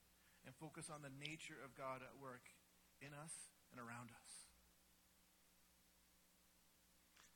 and 0.48 0.56
focus 0.56 0.88
on 0.88 1.04
the 1.04 1.12
nature 1.20 1.58
of 1.60 1.76
God 1.76 2.00
at 2.00 2.14
work 2.16 2.48
in 3.04 3.12
us 3.12 3.52
and 3.68 3.76
around 3.76 4.08
us. 4.16 4.32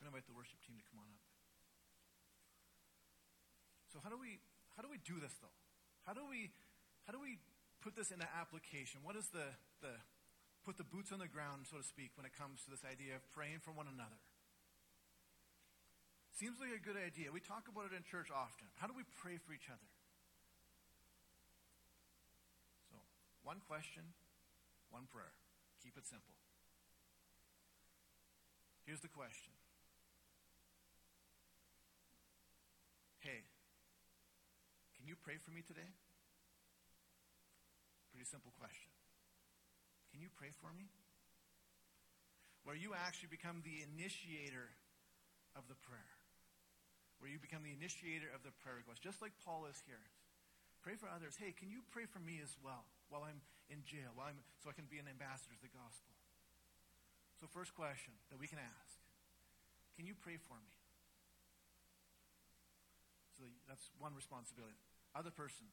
I'm 0.00 0.08
going 0.08 0.10
to 0.10 0.16
invite 0.16 0.26
the 0.26 0.36
worship 0.36 0.58
team 0.64 0.80
to 0.80 0.86
come 0.88 0.98
on 0.98 1.10
up. 1.12 1.22
So 3.92 4.00
how 4.00 4.08
do 4.08 4.16
we 4.16 4.40
how 4.72 4.80
do 4.80 4.88
we 4.88 4.96
do 5.04 5.20
this 5.20 5.36
though? 5.44 5.52
How 6.08 6.16
do 6.16 6.24
we 6.24 6.48
how 7.04 7.12
do 7.12 7.20
we 7.20 7.36
put 7.84 7.92
this 7.92 8.08
into 8.08 8.24
application? 8.24 9.04
What 9.04 9.20
is 9.20 9.28
the 9.28 9.52
the 9.84 9.92
put 10.64 10.78
the 10.78 10.86
boots 10.86 11.10
on 11.10 11.18
the 11.18 11.30
ground, 11.30 11.66
so 11.66 11.78
to 11.78 11.86
speak, 11.86 12.14
when 12.14 12.24
it 12.24 12.34
comes 12.38 12.62
to 12.64 12.70
this 12.70 12.86
idea 12.86 13.18
of 13.18 13.22
praying 13.34 13.58
for 13.60 13.74
one 13.74 13.90
another? 13.90 14.18
Seems 16.38 16.56
like 16.62 16.72
a 16.72 16.80
good 16.80 16.96
idea. 16.96 17.28
We 17.34 17.42
talk 17.42 17.68
about 17.68 17.90
it 17.90 17.94
in 17.94 18.02
church 18.06 18.32
often. 18.32 18.70
How 18.78 18.86
do 18.86 18.94
we 18.96 19.04
pray 19.20 19.36
for 19.36 19.52
each 19.52 19.68
other? 19.68 19.90
So, 22.88 22.96
one 23.44 23.60
question, 23.68 24.02
one 24.88 25.10
prayer. 25.10 25.34
Keep 25.82 25.98
it 25.98 26.06
simple. 26.06 26.34
Here's 28.86 29.02
the 29.02 29.12
question 29.12 29.52
Hey, 33.22 33.46
can 34.98 35.06
you 35.06 35.14
pray 35.14 35.38
for 35.38 35.50
me 35.50 35.62
today? 35.62 35.90
Pretty 38.10 38.26
simple 38.26 38.52
question. 38.58 38.90
Can 40.12 40.20
you 40.20 40.28
pray 40.36 40.52
for 40.60 40.70
me? 40.76 40.92
Where 42.62 42.76
you 42.76 42.94
actually 42.94 43.32
become 43.32 43.64
the 43.64 43.82
initiator 43.82 44.70
of 45.56 45.66
the 45.66 45.74
prayer 45.82 46.22
where 47.22 47.30
you 47.30 47.38
become 47.38 47.62
the 47.62 47.70
initiator 47.70 48.26
of 48.34 48.42
the 48.42 48.50
prayer 48.66 48.82
request, 48.82 48.98
just 48.98 49.22
like 49.22 49.30
Paul 49.46 49.70
is 49.70 49.78
here. 49.86 50.02
Pray 50.82 50.98
for 50.98 51.06
others. 51.06 51.38
Hey, 51.38 51.54
can 51.54 51.70
you 51.70 51.86
pray 51.94 52.02
for 52.10 52.18
me 52.18 52.42
as 52.42 52.50
well 52.58 52.82
while 53.14 53.22
I'm 53.22 53.38
in 53.70 53.86
jail, 53.86 54.10
while 54.18 54.26
I'm, 54.26 54.42
so 54.58 54.66
I 54.66 54.74
can 54.74 54.90
be 54.90 54.98
an 54.98 55.06
ambassador 55.06 55.54
of 55.54 55.62
the 55.62 55.70
gospel? 55.70 56.10
So, 57.38 57.46
first 57.46 57.78
question 57.78 58.10
that 58.34 58.42
we 58.42 58.50
can 58.50 58.58
ask 58.58 58.98
Can 59.94 60.10
you 60.10 60.18
pray 60.18 60.34
for 60.34 60.58
me? 60.58 60.74
So 63.38 63.46
that's 63.70 63.86
one 64.02 64.18
responsibility. 64.18 64.74
Other 65.14 65.30
person. 65.30 65.70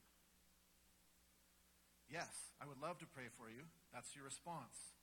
Yes, 2.14 2.30
I 2.62 2.70
would 2.70 2.78
love 2.78 3.02
to 3.02 3.10
pray 3.10 3.34
for 3.42 3.50
you. 3.50 3.66
That's 3.94 4.14
your 4.16 4.26
response. 4.26 4.96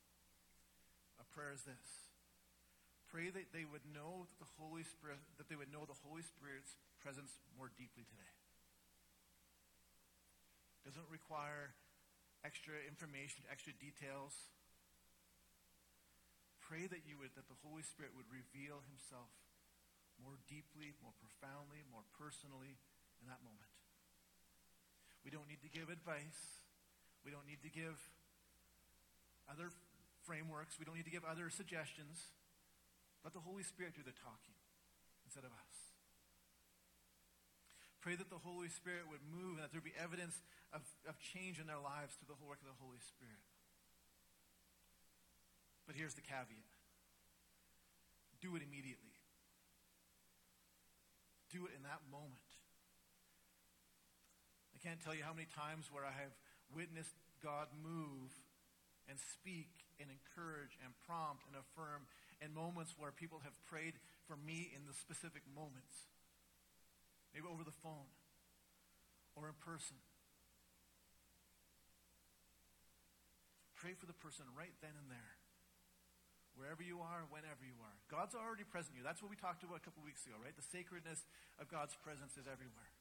A 1.18 1.27
prayer 1.35 1.53
is 1.53 1.64
this 1.64 2.12
pray 3.07 3.31
that 3.31 3.49
they 3.55 3.64
would 3.64 3.87
know 3.94 4.27
that 4.27 4.38
the 4.42 4.53
Holy 4.59 4.85
Spirit, 4.85 5.22
that 5.38 5.49
they 5.49 5.57
would 5.57 5.70
know 5.70 5.87
the 5.87 5.96
Holy 6.05 6.27
Spirit's 6.27 6.77
presence 7.01 7.38
more 7.55 7.70
deeply 7.72 8.05
today. 8.05 8.35
Doesn't 10.85 11.07
require 11.09 11.72
extra 12.44 12.77
information, 12.85 13.46
extra 13.49 13.72
details. 13.79 14.35
Pray 16.61 16.90
that 16.90 17.07
you 17.07 17.16
would, 17.22 17.33
that 17.38 17.46
the 17.46 17.59
Holy 17.62 17.87
Spirit 17.87 18.12
would 18.18 18.29
reveal 18.29 18.83
himself 18.90 19.31
more 20.18 20.37
deeply, 20.51 20.92
more 21.01 21.14
profoundly, 21.16 21.87
more 21.88 22.05
personally 22.18 22.77
in 23.22 23.27
that 23.31 23.40
moment. 23.40 23.70
We 25.25 25.33
don't 25.33 25.46
need 25.46 25.62
to 25.62 25.70
give 25.70 25.90
advice. 25.90 26.62
We 27.25 27.35
don't 27.35 27.46
need 27.46 27.62
to 27.66 27.72
give 27.72 27.99
other 29.51 29.71
frameworks. 30.27 30.79
We 30.79 30.85
don't 30.85 30.99
need 30.99 31.07
to 31.07 31.15
give 31.15 31.25
other 31.25 31.51
suggestions. 31.51 32.35
Let 33.23 33.35
the 33.35 33.43
Holy 33.43 33.63
Spirit 33.63 33.95
do 33.95 34.03
the 34.03 34.15
talking 34.15 34.59
instead 35.27 35.47
of 35.47 35.51
us. 35.51 35.77
Pray 38.03 38.15
that 38.15 38.31
the 38.31 38.39
Holy 38.39 38.71
Spirit 38.71 39.11
would 39.11 39.23
move 39.27 39.59
and 39.59 39.67
that 39.67 39.75
there 39.75 39.83
would 39.83 39.91
be 39.91 39.99
evidence 39.99 40.39
of, 40.71 40.87
of 41.11 41.19
change 41.19 41.59
in 41.59 41.67
their 41.67 41.83
lives 41.83 42.15
through 42.15 42.31
the 42.31 42.39
work 42.39 42.63
of 42.63 42.71
the 42.71 42.79
Holy 42.79 43.03
Spirit. 43.03 43.43
But 45.91 45.99
here's 45.99 46.15
the 46.15 46.23
caveat 46.23 46.71
do 48.39 48.55
it 48.55 48.63
immediately, 48.63 49.17
do 51.51 51.67
it 51.67 51.75
in 51.75 51.83
that 51.83 51.99
moment. 52.07 52.47
I 54.71 54.79
can't 54.79 55.03
tell 55.03 55.17
you 55.17 55.27
how 55.27 55.33
many 55.35 55.51
times 55.51 55.91
where 55.91 56.07
I 56.07 56.15
have 56.15 56.31
witnessed 56.71 57.19
God 57.43 57.67
move 57.75 58.31
and 59.07 59.19
speak 59.19 59.87
and 59.99 60.11
encourage 60.11 60.77
and 60.83 60.92
prompt 61.07 61.47
and 61.49 61.57
affirm 61.57 62.07
in 62.42 62.53
moments 62.53 62.95
where 62.99 63.14
people 63.14 63.40
have 63.47 63.57
prayed 63.64 63.97
for 64.29 64.37
me 64.37 64.71
in 64.75 64.85
the 64.85 64.92
specific 64.92 65.47
moments. 65.49 66.11
Maybe 67.33 67.49
over 67.49 67.64
the 67.64 67.75
phone 67.85 68.11
or 69.37 69.49
in 69.49 69.57
person. 69.61 69.97
Pray 73.77 73.92
for 73.92 74.09
the 74.09 74.16
person 74.16 74.49
right 74.57 74.73
then 74.81 74.97
and 74.97 75.12
there. 75.12 75.37
Wherever 76.57 76.81
you 76.81 77.05
are, 77.05 77.29
whenever 77.29 77.61
you 77.61 77.77
are. 77.85 77.97
God's 78.09 78.33
already 78.33 78.64
present 78.64 78.97
you. 78.97 79.05
That's 79.05 79.21
what 79.21 79.29
we 79.29 79.37
talked 79.37 79.61
about 79.61 79.77
a 79.77 79.85
couple 79.85 80.01
weeks 80.01 80.25
ago, 80.25 80.40
right? 80.40 80.57
The 80.57 80.64
sacredness 80.64 81.29
of 81.61 81.69
God's 81.69 81.92
presence 82.01 82.40
is 82.40 82.49
everywhere. 82.49 82.92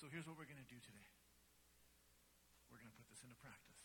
So 0.00 0.08
here's 0.08 0.24
what 0.24 0.40
we're 0.40 0.48
going 0.48 0.60
to 0.60 0.72
do 0.72 0.80
today. 0.80 1.08
We're 2.76 2.84
going 2.84 2.92
to 2.92 3.00
put 3.00 3.08
this 3.08 3.24
into 3.24 3.40
practice 3.40 3.76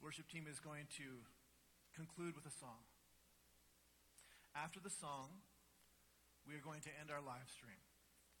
worship 0.00 0.26
team 0.32 0.48
is 0.48 0.58
going 0.58 0.88
to 0.96 1.22
conclude 1.92 2.32
with 2.32 2.48
a 2.48 2.54
song. 2.56 2.80
After 4.56 4.80
the 4.80 4.90
song, 4.90 5.44
we 6.48 6.56
are 6.56 6.64
going 6.64 6.80
to 6.88 6.92
end 6.98 7.12
our 7.12 7.20
live 7.20 7.46
stream. 7.52 7.78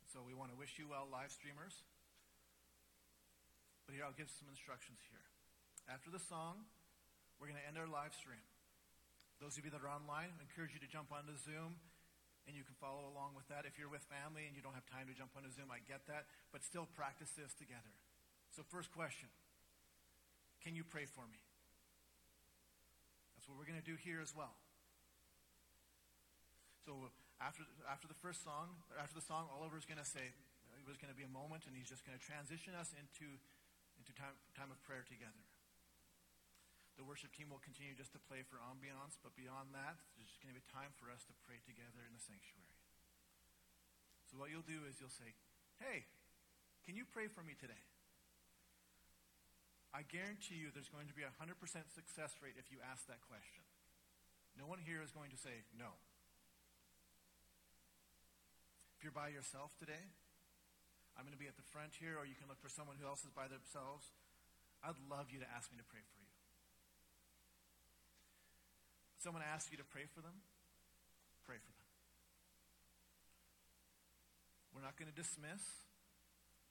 So 0.08 0.24
we 0.24 0.34
want 0.34 0.50
to 0.50 0.58
wish 0.58 0.80
you 0.80 0.90
well, 0.90 1.06
live 1.06 1.30
streamers. 1.30 1.84
But 3.86 3.94
here, 3.94 4.02
I'll 4.02 4.16
give 4.16 4.32
some 4.32 4.50
instructions 4.50 4.98
here. 5.12 5.22
After 5.86 6.10
the 6.10 6.18
song, 6.18 6.66
we're 7.38 7.46
going 7.46 7.60
to 7.60 7.68
end 7.68 7.78
our 7.78 7.86
live 7.86 8.16
stream. 8.16 8.42
Those 9.38 9.54
of 9.54 9.62
you 9.62 9.70
that 9.70 9.84
are 9.84 9.92
online, 9.92 10.32
I 10.34 10.42
encourage 10.42 10.74
you 10.74 10.82
to 10.82 10.90
jump 10.90 11.14
onto 11.14 11.36
Zoom 11.38 11.78
and 12.48 12.56
you 12.56 12.64
can 12.66 12.74
follow 12.82 13.06
along 13.06 13.38
with 13.38 13.46
that. 13.52 13.68
If 13.68 13.78
you're 13.78 13.92
with 13.92 14.02
family 14.10 14.48
and 14.48 14.58
you 14.58 14.64
don't 14.64 14.74
have 14.74 14.88
time 14.90 15.06
to 15.06 15.14
jump 15.14 15.36
onto 15.38 15.52
Zoom, 15.52 15.70
I 15.70 15.84
get 15.86 16.08
that. 16.10 16.26
But 16.50 16.66
still 16.66 16.88
practice 16.98 17.30
this 17.36 17.54
together. 17.54 17.94
So, 18.56 18.62
first 18.68 18.90
question 18.92 19.28
Can 20.62 20.74
you 20.74 20.84
pray 20.84 21.06
for 21.06 21.22
me? 21.26 21.38
That's 23.34 23.48
what 23.48 23.56
we're 23.56 23.68
going 23.68 23.80
to 23.80 23.86
do 23.86 23.96
here 23.96 24.20
as 24.20 24.36
well. 24.36 24.52
So 26.84 27.12
after, 27.40 27.64
after 27.88 28.08
the 28.08 28.18
first 28.20 28.44
song, 28.44 28.72
after 29.00 29.16
the 29.16 29.24
song, 29.24 29.48
Oliver's 29.52 29.84
going 29.88 30.00
to 30.00 30.04
say, 30.04 30.32
it 30.76 30.84
was 30.88 30.96
going 30.96 31.12
to 31.12 31.16
be 31.16 31.24
a 31.24 31.30
moment, 31.32 31.68
and 31.68 31.72
he's 31.76 31.88
just 31.88 32.04
going 32.04 32.16
to 32.16 32.24
transition 32.24 32.72
us 32.76 32.92
into, 32.96 33.28
into 34.00 34.12
time, 34.16 34.36
time 34.56 34.72
of 34.72 34.80
prayer 34.84 35.04
together. 35.04 35.44
The 37.00 37.04
worship 37.04 37.32
team 37.32 37.48
will 37.48 37.64
continue 37.64 37.96
just 37.96 38.12
to 38.12 38.20
play 38.20 38.44
for 38.44 38.60
ambiance, 38.60 39.16
but 39.24 39.32
beyond 39.36 39.72
that, 39.72 39.96
there's 40.16 40.36
going 40.44 40.52
to 40.52 40.58
be 40.60 40.64
time 40.68 40.92
for 41.00 41.08
us 41.08 41.24
to 41.28 41.34
pray 41.48 41.60
together 41.64 42.04
in 42.04 42.12
the 42.12 42.20
sanctuary. 42.20 42.76
So 44.28 44.36
what 44.36 44.52
you'll 44.52 44.66
do 44.68 44.84
is 44.84 45.00
you'll 45.00 45.12
say, 45.12 45.32
Hey, 45.80 46.04
can 46.84 46.92
you 46.92 47.08
pray 47.08 47.24
for 47.24 47.40
me 47.40 47.56
today? 47.56 47.89
I 49.90 50.06
guarantee 50.06 50.54
you 50.54 50.70
there's 50.70 50.90
going 50.90 51.10
to 51.10 51.16
be 51.18 51.26
a 51.26 51.32
100% 51.42 51.58
success 51.90 52.38
rate 52.38 52.54
if 52.54 52.70
you 52.70 52.78
ask 52.78 53.10
that 53.10 53.18
question. 53.26 53.66
No 54.54 54.70
one 54.70 54.78
here 54.78 55.02
is 55.02 55.10
going 55.10 55.34
to 55.34 55.40
say 55.40 55.66
no. 55.74 55.98
If 58.94 59.02
you're 59.02 59.16
by 59.16 59.34
yourself 59.34 59.74
today, 59.80 60.14
I'm 61.18 61.26
going 61.26 61.34
to 61.34 61.40
be 61.40 61.50
at 61.50 61.58
the 61.58 61.66
front 61.74 61.98
here, 61.98 62.14
or 62.14 62.24
you 62.28 62.38
can 62.38 62.46
look 62.46 62.62
for 62.62 62.70
someone 62.70 63.00
who 63.00 63.08
else 63.08 63.26
is 63.26 63.34
by 63.34 63.50
themselves. 63.50 64.14
I'd 64.84 65.00
love 65.10 65.28
you 65.34 65.42
to 65.42 65.48
ask 65.50 65.72
me 65.72 65.76
to 65.80 65.88
pray 65.88 66.00
for 66.00 66.20
you. 66.22 66.30
Someone 69.20 69.44
asks 69.44 69.68
you 69.68 69.76
to 69.76 69.88
pray 69.88 70.08
for 70.08 70.24
them, 70.24 70.32
pray 71.44 71.60
for 71.60 71.72
them. 71.76 71.88
We're 74.72 74.86
not 74.86 74.96
going 74.96 75.12
to 75.12 75.18
dismiss. 75.18 75.60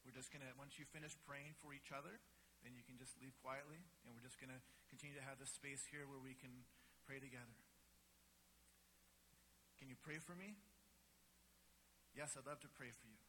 We're 0.01 0.17
just 0.17 0.33
going 0.33 0.41
to, 0.41 0.49
once 0.57 0.81
you 0.81 0.89
finish 0.89 1.13
praying 1.29 1.53
for 1.61 1.77
each 1.77 1.93
other, 1.93 2.17
then 2.63 2.75
you 2.75 2.83
can 2.83 2.99
just 2.99 3.15
leave 3.23 3.35
quietly, 3.39 3.79
and 4.03 4.11
we're 4.11 4.25
just 4.25 4.39
going 4.39 4.51
to 4.51 4.61
continue 4.91 5.15
to 5.15 5.23
have 5.23 5.39
this 5.39 5.51
space 5.51 5.87
here 5.87 6.03
where 6.05 6.19
we 6.19 6.35
can 6.35 6.51
pray 7.07 7.17
together. 7.17 7.57
Can 9.79 9.87
you 9.87 9.95
pray 9.95 10.19
for 10.19 10.35
me? 10.35 10.59
Yes, 12.11 12.35
I'd 12.35 12.43
love 12.43 12.59
to 12.67 12.71
pray 12.71 12.91
for 12.91 13.07
you. 13.07 13.21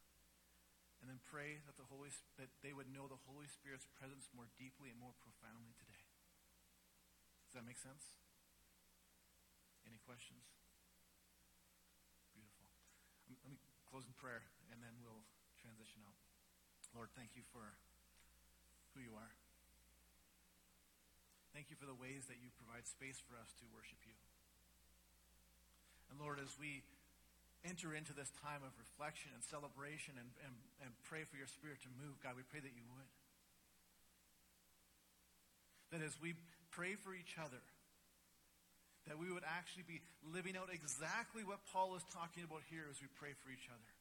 And 1.01 1.09
then 1.09 1.17
pray 1.23 1.63
that 1.65 1.81
the 1.81 1.87
Holy 1.89 2.13
that 2.37 2.53
they 2.61 2.77
would 2.77 2.85
know 2.85 3.09
the 3.09 3.17
Holy 3.25 3.49
Spirit's 3.49 3.89
presence 3.97 4.29
more 4.37 4.45
deeply 4.61 4.93
and 4.93 4.99
more 5.01 5.17
profoundly 5.17 5.73
today. 5.73 6.05
Does 7.49 7.57
that 7.57 7.65
make 7.65 7.81
sense? 7.81 8.21
Any 9.87 9.97
questions? 10.05 10.45
Beautiful. 12.37 12.69
Um, 13.25 13.33
let 13.41 13.49
me 13.49 13.59
close 13.89 14.05
in 14.05 14.13
prayer, 14.13 14.45
and 14.69 14.77
then 14.77 14.93
we'll 15.01 15.25
transition 15.57 16.05
out. 16.05 16.15
Lord, 16.93 17.09
thank 17.17 17.33
you 17.33 17.41
for 17.49 17.65
who 18.93 19.01
you 19.01 19.13
are. 19.15 19.33
Thank 21.51 21.67
you 21.67 21.75
for 21.75 21.85
the 21.85 21.95
ways 21.95 22.31
that 22.31 22.39
you 22.39 22.47
provide 22.55 22.87
space 22.87 23.19
for 23.19 23.35
us 23.35 23.51
to 23.59 23.65
worship 23.75 23.99
you. 24.07 24.15
And 26.11 26.19
Lord, 26.19 26.39
as 26.39 26.55
we 26.59 26.83
enter 27.63 27.93
into 27.93 28.11
this 28.15 28.31
time 28.41 28.63
of 28.65 28.71
reflection 28.79 29.31
and 29.35 29.43
celebration 29.43 30.17
and, 30.17 30.31
and, 30.43 30.55
and 30.81 30.91
pray 31.05 31.27
for 31.27 31.37
your 31.37 31.47
spirit 31.47 31.83
to 31.85 31.91
move, 31.99 32.17
God, 32.23 32.39
we 32.39 32.43
pray 32.47 32.59
that 32.63 32.73
you 32.73 32.83
would. 32.95 33.11
That 35.93 36.01
as 36.01 36.15
we 36.17 36.33
pray 36.71 36.95
for 36.95 37.11
each 37.11 37.35
other, 37.35 37.61
that 39.07 39.19
we 39.19 39.27
would 39.29 39.45
actually 39.45 39.83
be 39.85 39.99
living 40.23 40.55
out 40.55 40.71
exactly 40.71 41.43
what 41.43 41.59
Paul 41.69 41.99
is 41.99 42.05
talking 42.15 42.47
about 42.47 42.63
here 42.71 42.87
as 42.87 43.03
we 43.03 43.11
pray 43.19 43.35
for 43.43 43.51
each 43.51 43.67
other. 43.67 43.91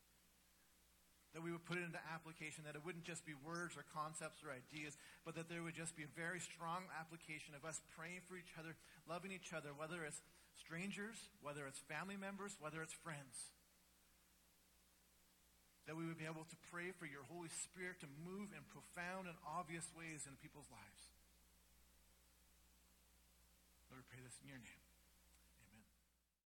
That 1.31 1.47
we 1.47 1.55
would 1.55 1.63
put 1.63 1.79
it 1.79 1.87
into 1.87 2.03
application, 2.11 2.67
that 2.67 2.75
it 2.75 2.83
wouldn't 2.83 3.07
just 3.07 3.23
be 3.23 3.39
words 3.39 3.79
or 3.79 3.87
concepts 3.95 4.43
or 4.43 4.51
ideas, 4.51 4.99
but 5.23 5.39
that 5.39 5.47
there 5.47 5.63
would 5.63 5.79
just 5.79 5.95
be 5.95 6.03
a 6.03 6.13
very 6.19 6.43
strong 6.43 6.91
application 6.99 7.55
of 7.55 7.63
us 7.63 7.79
praying 7.95 8.27
for 8.27 8.35
each 8.35 8.51
other, 8.59 8.75
loving 9.07 9.31
each 9.31 9.55
other, 9.55 9.71
whether 9.71 10.03
it's 10.03 10.19
strangers, 10.59 11.31
whether 11.39 11.71
it's 11.71 11.79
family 11.87 12.19
members, 12.19 12.59
whether 12.59 12.83
it's 12.83 12.93
friends. 12.93 13.55
That 15.87 15.95
we 15.95 16.03
would 16.07 16.19
be 16.19 16.27
able 16.27 16.51
to 16.51 16.59
pray 16.71 16.91
for 16.91 17.07
your 17.07 17.23
Holy 17.31 17.51
Spirit 17.51 18.03
to 18.03 18.11
move 18.27 18.51
in 18.51 18.63
profound 18.67 19.31
and 19.31 19.39
obvious 19.47 19.87
ways 19.95 20.27
in 20.27 20.35
people's 20.43 20.69
lives. 20.71 21.03
Lord, 23.91 24.03
pray 24.11 24.19
this 24.23 24.39
in 24.43 24.51
your 24.51 24.59
name. 24.59 24.80